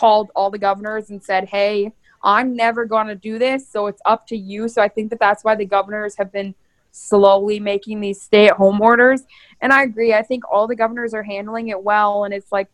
[0.00, 1.92] called all the governors and said hey
[2.24, 4.66] I'm never going to do this, so it's up to you.
[4.66, 6.54] So I think that that's why the governors have been
[6.90, 9.24] slowly making these stay at home orders.
[9.60, 10.14] And I agree.
[10.14, 12.24] I think all the governors are handling it well.
[12.24, 12.68] And it's like,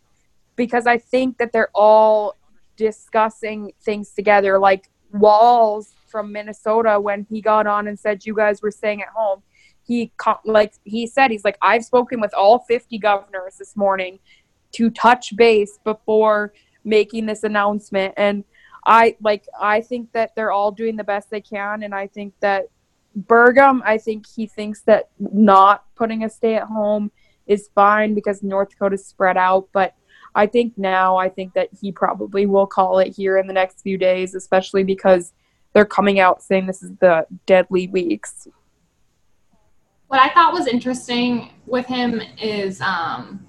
[0.55, 2.37] because I think that they're all
[2.77, 4.57] discussing things together.
[4.59, 9.09] Like Walz from Minnesota, when he got on and said, You guys were staying at
[9.09, 9.43] home,
[9.83, 10.13] he,
[10.45, 14.21] like, he said, He's like, I've spoken with all 50 governors this morning
[14.73, 16.53] to touch base before
[16.85, 18.15] making this announcement.
[18.17, 18.45] And
[18.87, 22.35] I like I think that they're all doing the best they can and I think
[22.41, 22.67] that
[23.19, 27.11] Burgum, I think he thinks that not putting a stay at home
[27.47, 29.95] is fine because North Dakota's spread out, but
[30.35, 33.81] I think now I think that he probably will call it here in the next
[33.83, 35.33] few days, especially because
[35.73, 38.47] they're coming out saying this is the deadly weeks.
[40.07, 43.47] What I thought was interesting with him is, um,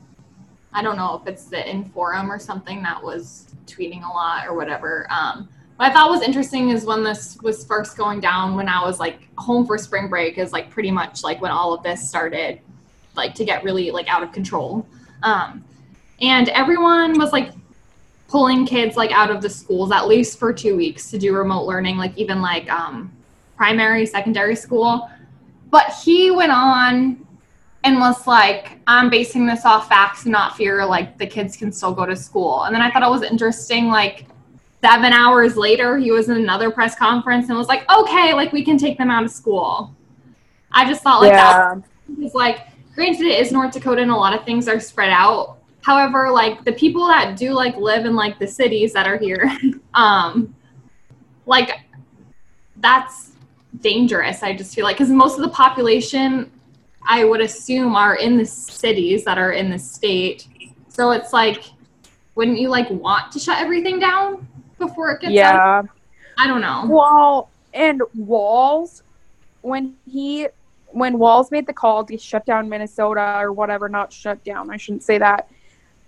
[0.73, 4.55] I don't know if it's the InForum or something that was tweeting a lot or
[4.55, 5.07] whatever.
[5.09, 8.83] Um, what I thought was interesting is when this was first going down, when I
[8.83, 12.07] was like home for spring break, is like pretty much like when all of this
[12.07, 12.61] started,
[13.15, 14.85] like to get really like out of control.
[15.23, 15.63] Um,
[16.21, 17.51] and everyone was like
[18.27, 21.65] pulling kids like out of the schools at least for two weeks to do remote
[21.65, 23.11] learning, like even like um,
[23.57, 25.09] primary, secondary school.
[25.69, 27.25] But he went on
[27.83, 31.71] and was like, I'm basing this off facts and not fear, like the kids can
[31.71, 32.63] still go to school.
[32.63, 34.25] And then I thought it was interesting, like
[34.81, 38.63] seven hours later, he was in another press conference and was like, okay, like we
[38.63, 39.95] can take them out of school.
[40.71, 41.75] I just thought like Yeah.
[41.75, 45.09] that was like, granted, it is North Dakota and a lot of things are spread
[45.09, 45.57] out.
[45.81, 49.51] However, like the people that do like live in like the cities that are here,
[49.95, 50.55] um,
[51.47, 51.79] like
[52.77, 53.31] that's
[53.79, 54.43] dangerous.
[54.43, 56.51] I just feel like because most of the population,
[57.07, 60.47] I would assume, are in the cities that are in the state.
[60.87, 61.63] So it's like,
[62.35, 64.47] wouldn't you like want to shut everything down
[64.77, 65.31] before it gets?
[65.31, 65.33] out?
[65.33, 65.81] Yeah.
[66.37, 66.85] I don't know.
[66.87, 69.03] Well, and Walz,
[69.61, 70.47] when he
[70.87, 74.77] when Walz made the call to shut down Minnesota or whatever, not shut down, I
[74.77, 75.49] shouldn't say that.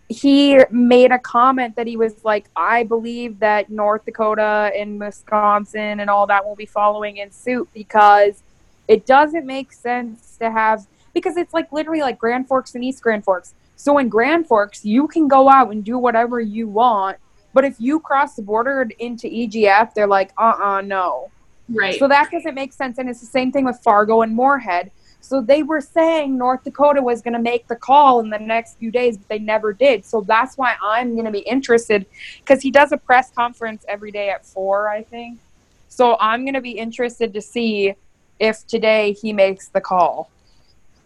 [0.10, 6.02] He made a comment that he was like, I believe that North Dakota and Wisconsin
[6.02, 8.43] and all that will be following in suit because
[8.88, 13.02] it doesn't make sense to have because it's like literally like Grand Forks and East
[13.02, 13.54] Grand Forks.
[13.76, 17.18] So in Grand Forks, you can go out and do whatever you want,
[17.54, 21.30] but if you cross the border into EGF, they're like, uh uh no.
[21.70, 21.98] Right.
[21.98, 22.98] So that doesn't make sense.
[22.98, 24.92] And it's the same thing with Fargo and Moorhead.
[25.22, 28.78] So they were saying North Dakota was going to make the call in the next
[28.78, 30.04] few days, but they never did.
[30.04, 32.06] So that's why I'm going to be interested
[32.40, 35.40] because he does a press conference every day at four, I think.
[35.88, 37.96] So I'm going to be interested to see
[38.40, 40.30] if today he makes the call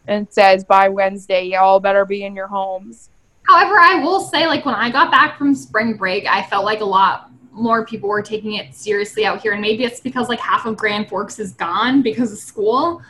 [0.07, 3.09] and says by Wednesday, y'all better be in your homes.
[3.43, 6.81] However, I will say, like, when I got back from spring break, I felt like
[6.81, 9.53] a lot more people were taking it seriously out here.
[9.53, 13.01] And maybe it's because, like, half of Grand Forks is gone because of school.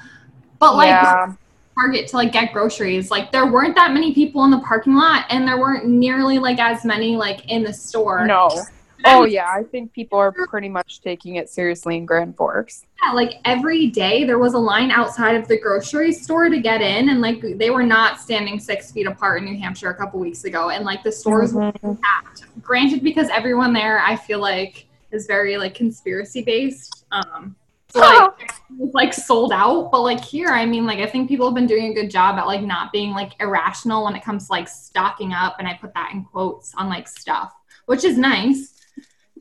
[0.59, 1.33] But, like, yeah.
[1.75, 5.25] Target to, like, get groceries, like, there weren't that many people in the parking lot,
[5.29, 8.25] and there weren't nearly, like, as many, like, in the store.
[8.25, 8.49] No.
[9.05, 9.47] Oh, yeah.
[9.49, 12.85] I think people are pretty much taking it seriously in Grand Forks.
[13.03, 16.81] Yeah, like every day there was a line outside of the grocery store to get
[16.81, 20.19] in, and like they were not standing six feet apart in New Hampshire a couple
[20.19, 21.99] weeks ago, and like the stores were Mhm.
[22.01, 22.45] packed.
[22.61, 27.05] Granted, because everyone there, I feel like is very like conspiracy based.
[27.11, 27.55] Um,
[27.89, 31.45] so like was like sold out, but like here, I mean, like I think people
[31.47, 34.47] have been doing a good job at like not being like irrational when it comes
[34.47, 37.53] to like stocking up, and I put that in quotes on like stuff,
[37.85, 38.73] which is nice.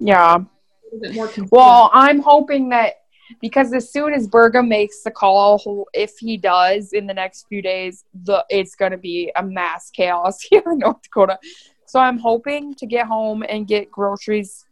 [0.01, 0.37] Yeah.
[0.37, 0.39] A
[0.85, 1.27] little bit more.
[1.27, 1.53] considerate.
[1.53, 2.95] Well, I'm hoping that
[3.41, 7.63] because as soon as Burgum makes the call, if he does in the next few
[7.63, 11.39] days, the it's going to be a mass chaos here in North Dakota.
[11.87, 14.67] So I'm hoping to get home and get groceries,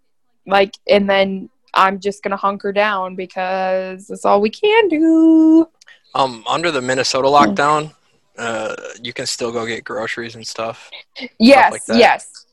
[0.47, 5.68] like, and then I'm just going to hunker down because that's all we can do.
[6.14, 7.93] Um, under the Minnesota lockdown,
[8.37, 10.91] uh, you can still go get groceries and stuff.
[11.39, 12.43] Yes, like yes.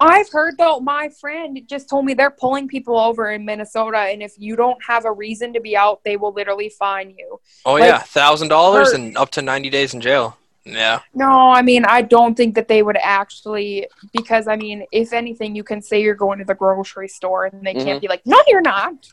[0.00, 4.22] I've heard though, my friend just told me they're pulling people over in Minnesota, and
[4.22, 7.40] if you don't have a reason to be out, they will literally fine you.
[7.64, 10.36] Oh Like, yeah, thousand dollars and up to ninety days in jail.
[10.64, 15.12] Yeah, No, I mean, I don't think that they would actually, because I mean, if
[15.12, 18.00] anything, you can say you're going to the grocery store and they can't mm-hmm.
[18.00, 19.10] be like, no, you're not.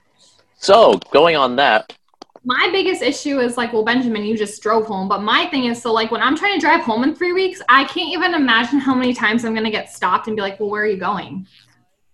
[0.57, 1.93] So, going on that,
[2.46, 5.08] my biggest issue is like, well, Benjamin, you just drove home.
[5.08, 7.62] But my thing is, so like when I'm trying to drive home in three weeks,
[7.70, 10.60] I can't even imagine how many times I'm going to get stopped and be like,
[10.60, 11.48] well, where are you going?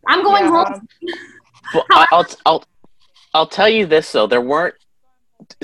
[0.07, 0.63] I'm going Yeah.
[0.65, 0.87] home.
[1.73, 2.63] well, I- I'll, I'll,
[3.33, 4.75] I'll tell you this though, there weren't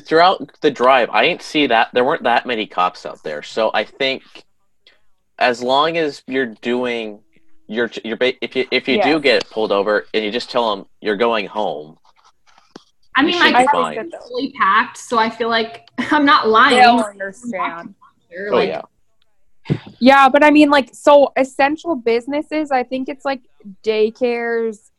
[0.01, 1.09] throughout the drive.
[1.11, 3.43] I didn't see that there weren't that many cops out there.
[3.43, 4.23] So I think
[5.39, 7.19] as long as you're doing
[7.69, 9.13] your your if you if you Yeah.
[9.13, 11.97] do get pulled over and you just tell them you're going home,
[13.17, 16.77] I mean, You my car is fully packed, so I feel like I'm not lying.
[16.77, 17.95] They'll understand.
[18.31, 23.25] Sure, oh like, yeah, Yeah, but I mean, like, so essential businesses, I think it's
[23.25, 23.41] like
[23.83, 24.91] daycares,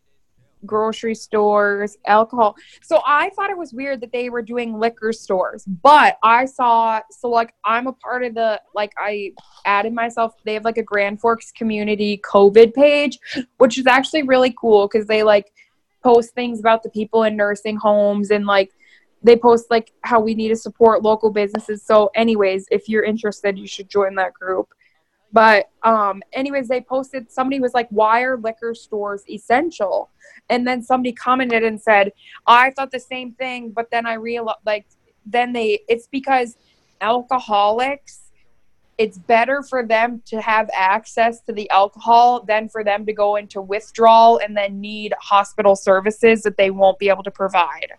[0.67, 2.57] grocery stores, alcohol.
[2.83, 7.01] So I thought it was weird that they were doing liquor stores, but I saw,
[7.13, 9.31] so like, I'm a part of the, like, I
[9.65, 13.21] added myself, they have like a Grand Forks community COVID page,
[13.59, 15.53] which is actually really cool because they like
[16.03, 18.73] post things about the people in nursing homes and like,
[19.23, 21.83] they post like how we need to support local businesses.
[21.83, 24.73] So, anyways, if you're interested, you should join that group.
[25.33, 30.11] But, um, anyways, they posted somebody was like, "Why are liquor stores essential?"
[30.49, 32.13] And then somebody commented and said,
[32.47, 34.87] "I thought the same thing, but then I realized like
[35.27, 36.57] then they it's because
[37.01, 38.28] alcoholics."
[38.99, 43.37] It's better for them to have access to the alcohol than for them to go
[43.37, 47.93] into withdrawal and then need hospital services that they won't be able to provide.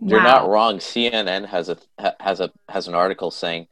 [0.00, 0.24] you're Wow.
[0.42, 0.78] not wrong.
[0.78, 1.76] CNN has a
[2.20, 3.66] has a has an article saying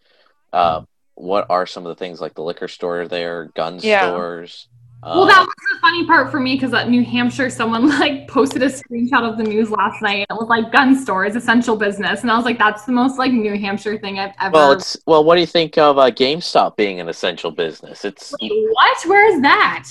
[0.53, 0.83] uh,
[1.15, 4.09] what are some of the things like the liquor store there, gun Yeah.
[4.11, 4.69] stores.
[5.03, 8.63] Well, that was the funny part for me because at New Hampshire, someone like posted
[8.63, 10.27] a screenshot of the news last night.
[10.29, 13.19] And it was like gun stores, essential business, and I was like, "That's the most
[13.19, 15.23] like New Hampshire thing I've ever." well, it's well.
[15.23, 18.05] What do you think of uh, GameStop being an essential business?
[18.05, 19.07] It's Wait, what?
[19.07, 19.89] Where is that?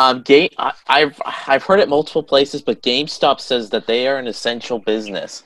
[0.00, 0.50] um game.
[0.88, 5.44] I've I've heard it multiple places, but GameStop says that they are an essential business,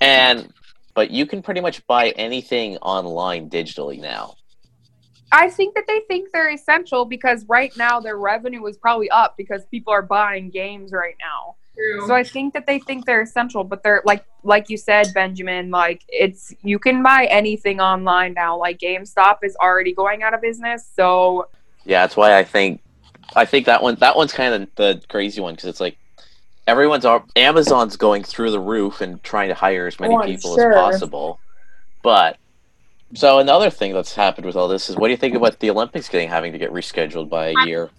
[0.00, 0.52] and
[0.94, 4.36] but you can pretty much buy anything online digitally now.
[5.32, 9.36] I think that they think they're essential because right now their revenue is probably up
[9.36, 11.56] because people are buying games right now.
[12.06, 15.70] So I think that they think they're essential, but they're like like you said, Benjamin,
[15.70, 18.58] like it's you can buy anything online now.
[18.58, 21.48] Like GameStop is already going out of business, so
[21.84, 22.82] Yeah, that's why I think
[23.34, 25.96] I think that one that one's kind of the crazy one because it's like
[26.66, 27.06] everyone's
[27.36, 30.72] Amazon's going through the roof and trying to hire as many Oh, people sure.
[30.72, 31.38] as possible.
[32.02, 32.36] But
[33.14, 35.70] so another thing that's happened with all this is what do you think about the
[35.70, 37.90] Olympics getting having to get rescheduled by a year?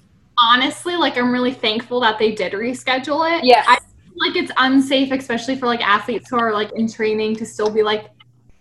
[0.42, 3.46] honestly, like I'm really thankful that they did reschedule it.
[3.46, 7.36] Yeah, I feel like it's unsafe, especially for like athletes who are like in training
[7.38, 8.10] to still be like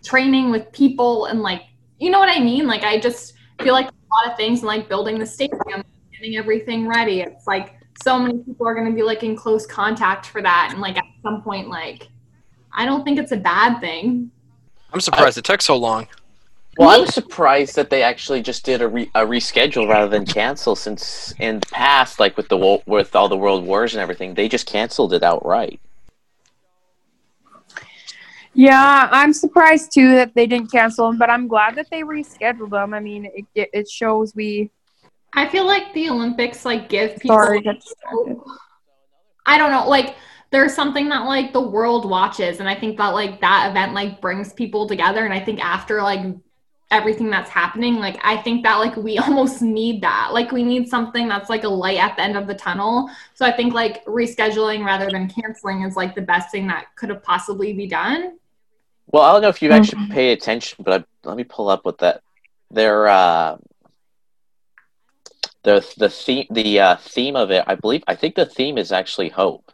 [0.03, 1.63] training with people and like
[1.99, 2.67] you know what I mean?
[2.67, 6.37] Like I just feel like a lot of things and like building the stadium, getting
[6.37, 7.21] everything ready.
[7.21, 10.81] It's like so many people are gonna be like in close contact for that and
[10.81, 12.07] like at some point like
[12.73, 14.31] I don't think it's a bad thing.
[14.93, 16.07] I'm surprised it took so long.
[16.77, 20.75] Well, I'm surprised that they actually just did a, re- a reschedule rather than cancel.
[20.75, 24.33] Since in the past, like with the wo- with all the world wars and everything,
[24.33, 25.79] they just canceled it outright.
[28.53, 32.71] yeah, I'm surprised too that they didn't cancel them, but I'm glad that they rescheduled
[32.71, 32.93] them.
[32.93, 34.71] I mean, it it, it shows we
[35.33, 38.37] I feel like the Olympics like give people sorry get distracted.
[39.45, 40.15] I don't know, like
[40.51, 44.19] there's something that like the world watches and I think that like that event like
[44.21, 46.25] brings people together and I think after like
[46.91, 50.29] everything that's happening, like I think that like we almost need that.
[50.33, 53.09] Like we need something that's like a light at the end of the tunnel.
[53.33, 57.09] So I think like rescheduling rather than canceling is like the best thing that could
[57.09, 58.37] have possibly be done.
[59.07, 60.11] Well, I don't know if you've actually Mhm.
[60.11, 62.21] paid attention, but I, let me pull up what that
[62.69, 63.57] their uh,
[65.63, 67.63] the the theme the uh, theme of it.
[67.67, 69.71] I believe I think the theme is actually hope.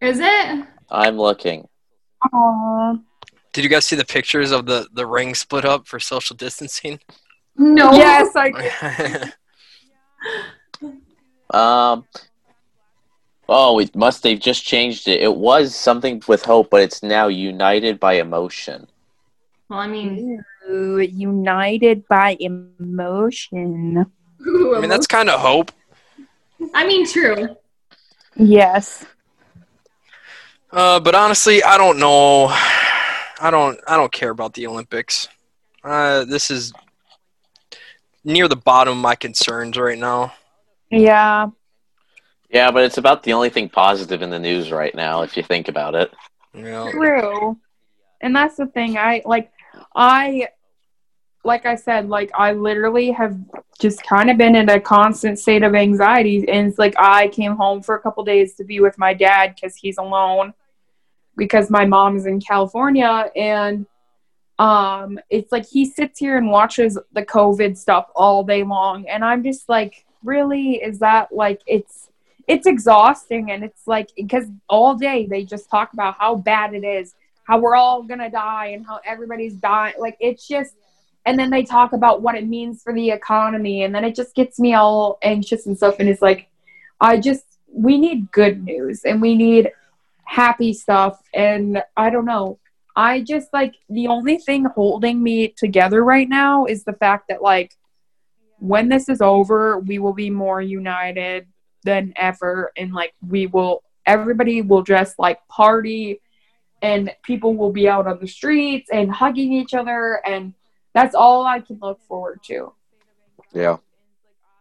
[0.00, 0.66] Is it?
[0.90, 1.68] I'm looking.
[2.32, 2.96] Aw.
[3.52, 7.00] Did you guys see the pictures of the the ring split up for social distancing?
[7.56, 7.92] No.
[7.92, 9.32] Yes, I
[11.50, 12.06] Um.
[13.48, 14.22] Oh, it must.
[14.22, 15.20] They've just changed it.
[15.20, 18.86] It was something with hope, but it's now united by emotion.
[19.68, 24.06] Well, I mean, Ooh, united by emotion.
[24.40, 25.72] I mean, that's kind of hope.
[26.72, 27.56] I mean, true.
[28.36, 29.04] Yes.
[30.70, 32.48] Uh, but honestly, I don't know.
[33.42, 33.78] I don't.
[33.88, 35.28] I don't care about the Olympics.
[35.82, 36.72] Uh, this is
[38.22, 40.32] near the bottom of my concerns right now.
[40.90, 41.48] Yeah.
[42.50, 45.42] Yeah, but it's about the only thing positive in the news right now, if you
[45.42, 46.12] think about it.
[46.54, 47.58] You know, True.
[48.20, 48.96] And that's the thing.
[48.96, 49.50] I like
[49.96, 50.48] I
[51.42, 53.36] like I said, like I literally have
[53.80, 57.56] just kind of been in a constant state of anxiety and it's like I came
[57.56, 60.54] home for a couple days to be with my dad cuz he's alone
[61.36, 63.86] because my mom's in California and
[64.58, 69.08] um it's like he sits here and watches the covid stuff all day long.
[69.08, 70.74] And I'm just like really?
[70.74, 72.08] Is that like it's
[72.48, 76.84] it's exhausting and it's like because all day they just talk about how bad it
[76.84, 77.14] is
[77.44, 79.94] how we're all gonna die and how everybody's dying.
[79.98, 80.74] Like it's just
[81.24, 84.34] and then they talk about what it means for the economy and then it just
[84.34, 86.48] gets me all anxious and stuff and it's like
[87.00, 89.70] i just we need good news and we need
[90.32, 92.58] happy stuff and i don't know
[92.96, 97.42] i just like the only thing holding me together right now is the fact that
[97.42, 97.76] like
[98.58, 101.46] when this is over we will be more united
[101.84, 106.20] than ever and like we will everybody will just like party
[106.80, 110.54] and people will be out on the streets and hugging each other and
[110.94, 112.72] that's all I can look forward to.
[113.52, 113.78] Yeah.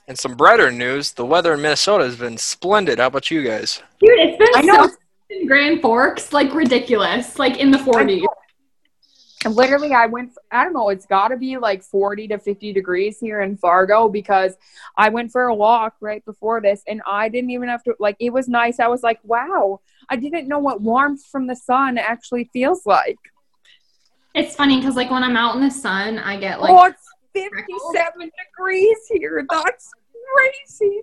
[0.08, 3.00] and some brighter news: the weather in Minnesota has been splendid.
[3.00, 3.82] How about you guys?
[4.00, 4.96] Dude, it's been I know so
[5.32, 8.26] in Grand Forks, like ridiculous, like in the 40s.
[9.44, 12.74] And literally I went I don't know, it's got to be like 40 to 50
[12.74, 14.56] degrees here in Fargo because
[14.96, 18.18] I went for a walk right before this and I didn't even have to like
[18.20, 18.80] it was nice.
[18.80, 23.18] I was like, "Wow, I didn't know what warmth from the sun actually feels like."
[24.36, 27.10] It's funny because like when I'm out in the sun, I get like oh, it's
[27.34, 29.44] 57 degrees here.
[29.50, 29.92] That's
[30.36, 31.02] crazy.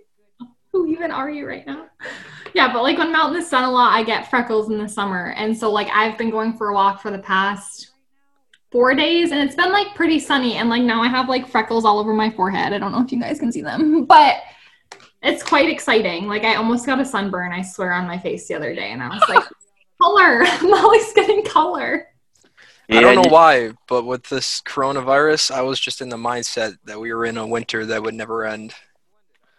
[0.78, 1.86] Who even are you right now?
[2.54, 4.78] Yeah, but like when I'm out in the sun a lot, I get freckles in
[4.78, 5.32] the summer.
[5.36, 7.90] And so like I've been going for a walk for the past
[8.70, 11.84] four days and it's been like pretty sunny and like now I have like freckles
[11.84, 12.72] all over my forehead.
[12.72, 14.04] I don't know if you guys can see them.
[14.06, 14.36] But
[15.22, 16.28] it's quite exciting.
[16.28, 19.02] Like I almost got a sunburn, I swear, on my face the other day, and
[19.02, 19.44] I was like,
[20.00, 20.44] color.
[20.62, 22.06] Molly's getting color.
[22.90, 26.78] I don't know you- why, but with this coronavirus, I was just in the mindset
[26.84, 28.74] that we were in a winter that would never end.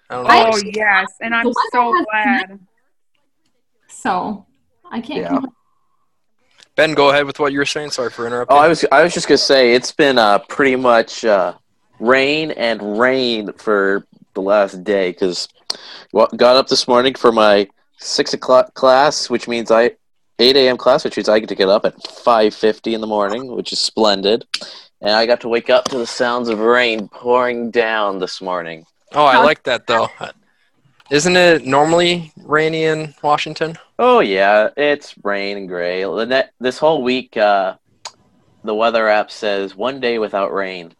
[0.09, 0.29] I don't.
[0.29, 2.59] I- Oh yes, and I'm so glad.
[3.87, 4.45] So
[4.91, 5.21] I can't.
[5.21, 5.27] Yeah.
[5.29, 5.51] complain.
[6.75, 7.91] Ben, go ahead with what you were saying.
[7.91, 8.55] Sorry for interrupting.
[8.55, 11.53] Oh, I was I was just gonna say it's been uh, pretty much uh,
[11.99, 15.47] rain and rain for the last day because
[16.13, 19.91] got up this morning for my six o'clock class, which means I
[20.39, 20.77] eight a.m.
[20.77, 23.73] class, which means I get to get up at five fifty in the morning, which
[23.73, 24.45] is splendid.
[25.01, 28.85] And I got to wake up to the sounds of rain pouring down this morning.
[29.13, 30.09] Oh, I like that though.
[31.09, 33.77] Isn't it normally rainy in Washington?
[33.97, 36.03] Oh yeah, it's rain and gray.
[36.03, 37.75] The this whole week, uh,
[38.63, 40.93] the weather app says one day without rain.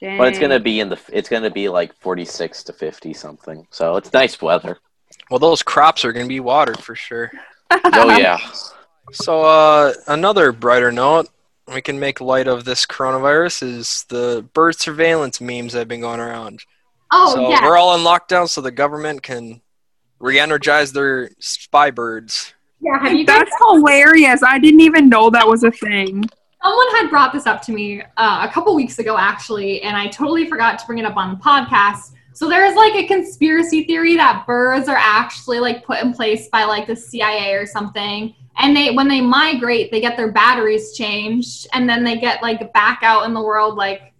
[0.00, 3.66] But it's gonna be in the it's gonna be like forty six to fifty something.
[3.70, 4.78] So it's nice weather.
[5.30, 7.30] Well, those crops are going to be watered for sure.
[7.70, 8.38] Oh yeah.
[9.10, 11.28] So, uh, another brighter note
[11.74, 16.00] we can make light of this coronavirus is the bird surveillance memes that have been
[16.00, 16.64] going around.
[17.10, 17.64] Oh so yeah.
[17.64, 19.60] we're all in lockdown, so the government can
[20.18, 22.54] re-energize their spy birds.
[22.80, 22.98] Yeah.
[23.00, 23.40] Have you guys?
[23.40, 24.42] That's hilarious.
[24.42, 26.24] I didn't even know that was a thing.
[26.62, 30.06] Someone had brought this up to me uh, a couple weeks ago, actually, and I
[30.06, 32.12] totally forgot to bring it up on the podcast.
[32.34, 36.64] So there's like a conspiracy theory that birds are actually like put in place by
[36.64, 38.34] like the CIA or something.
[38.56, 42.72] And they, when they migrate, they get their batteries changed, and then they get like
[42.74, 44.12] back out in the world, like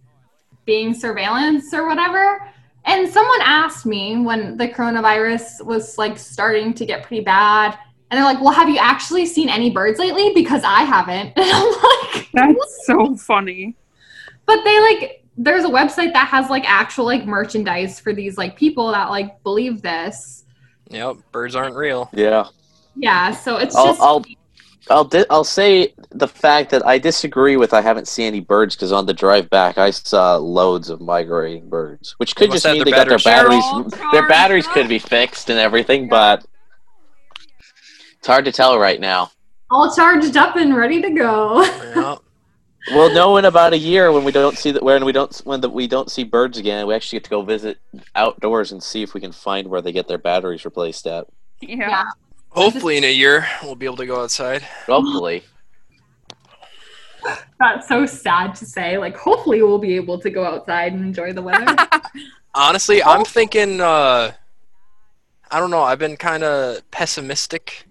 [0.65, 2.49] being surveillance or whatever.
[2.85, 7.77] And someone asked me when the coronavirus was like starting to get pretty bad,
[8.09, 10.33] and they're like, "Well, have you actually seen any birds lately?
[10.33, 13.75] Because I haven't." And I'm like, That's so funny.
[14.45, 18.55] but they like there's a website that has like actual like merchandise for these like
[18.55, 20.45] people that like believe this.
[20.89, 22.09] Yep, birds aren't real.
[22.13, 22.47] Yeah.
[22.95, 24.23] Yeah, so it's I'll just I'll
[24.89, 28.75] I'll, di- I'll say the fact that I disagree with I haven't seen any birds
[28.75, 32.83] because on the drive back I saw loads of migrating birds, which could just mean
[32.83, 34.11] they got their batteries batteries.
[34.11, 36.45] Their batteries could be fixed and everything, but
[38.17, 39.31] it's hard to tell right now.
[39.71, 41.63] all charged up and ready to go.
[41.95, 42.19] Yep.
[42.91, 45.61] We'll know in about a year when we don't see that when we don't when
[45.61, 46.85] the, we don't see birds again.
[46.85, 47.77] We actually get to go visit
[48.15, 51.27] outdoors and see if we can find where they get their batteries replaced at.
[51.61, 51.89] Yeah.
[51.89, 52.03] Yeah.
[52.49, 54.61] Hopefully, in a year, we'll be able to go outside.
[54.85, 55.43] Hopefully,
[57.59, 58.97] That's so sad to say.
[58.97, 61.75] Like hopefully we'll be able to go outside and enjoy the weather.
[62.55, 63.81] Honestly, I'm thinking.
[63.81, 64.31] Uh,
[65.49, 65.83] I don't know.
[65.83, 67.85] I've been kind of pessimistic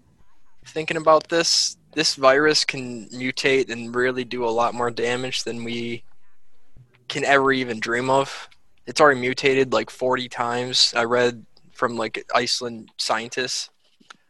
[0.67, 1.77] thinking about this.
[1.95, 6.05] This virus can mutate and really do a lot more damage than we
[7.09, 8.49] can ever even dream of.
[8.87, 10.93] It's already mutated like 40 times.
[10.97, 13.69] I read from like Iceland scientists.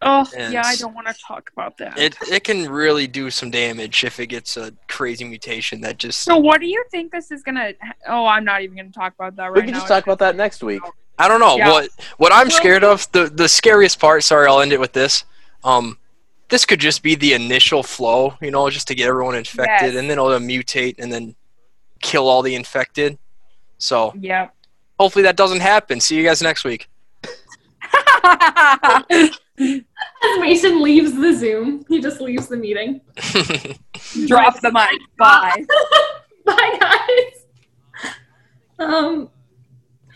[0.05, 1.97] Oh, And yeah, I don't want to talk about that.
[1.97, 6.21] It it can really do some damage if it gets a crazy mutation that just
[6.21, 7.73] so, what do you think this is gonna?
[8.09, 9.61] Oh, I'm not even gonna talk about that right now.
[9.61, 9.79] we can now.
[9.79, 10.83] just talk about that next week.
[11.21, 11.71] I don't know Yeah.
[11.71, 13.07] what what I'm scared of.
[13.13, 14.25] The the scariest part.
[14.25, 15.25] Sorry, I'll end it with this.
[15.63, 15.97] Um,
[16.53, 19.97] this could just be the initial flow, you know, just to get everyone infected, Yes.
[19.99, 21.35] and then it'll mutate and then
[22.03, 23.19] kill all the infected.
[23.79, 24.55] So Yep.
[25.01, 25.99] hopefully that doesn't happen.
[25.99, 26.91] See you guys next week.
[28.23, 29.31] As
[30.41, 33.01] Mason leaves the Zoom, he just leaves the meeting.
[34.27, 35.01] Drop the mic.
[35.17, 35.65] Bye.
[36.45, 38.11] Bye guys.
[38.79, 39.31] Um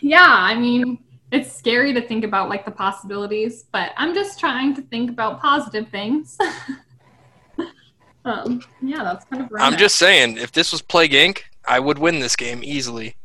[0.01, 0.99] yeah, I mean,
[1.31, 5.41] it's scary to think about like the possibilities, but I'm just trying to think about
[5.41, 6.37] positive things.
[8.25, 9.79] um yeah, that's kind of where I'm at.
[9.79, 13.15] just saying, if this was Plague Inc., I would win this game easily.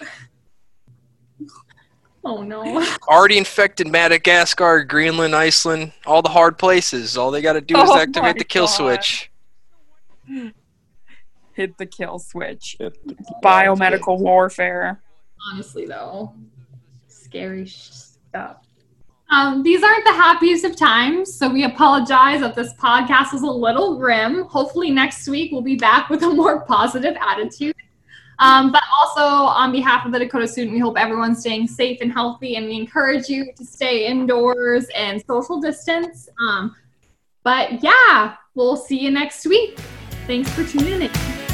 [2.22, 2.84] Oh no.
[3.08, 7.16] Already infected Madagascar, Greenland, Iceland, all the hard places.
[7.16, 8.72] All they got to do is Oh my activate the kill God.
[9.02, 9.30] switch.
[11.54, 12.76] Hit the kill switch.
[13.42, 15.00] Biomedical warfare.
[15.50, 16.34] Honestly though,
[17.30, 18.56] scary stuff.
[19.30, 23.46] Um, these aren't the happiest of times, so we apologize if this podcast is a
[23.46, 24.44] little grim.
[24.46, 27.76] Hopefully, next week we'll be back with a more positive attitude.
[28.40, 32.12] Um, but also, on behalf of the Dakota student, we hope everyone's staying safe and
[32.12, 36.28] healthy, and we encourage you to stay indoors and social distance.
[36.40, 36.74] Um,
[37.44, 39.78] but yeah, we'll see you next week.
[40.26, 41.49] Thanks for tuning in.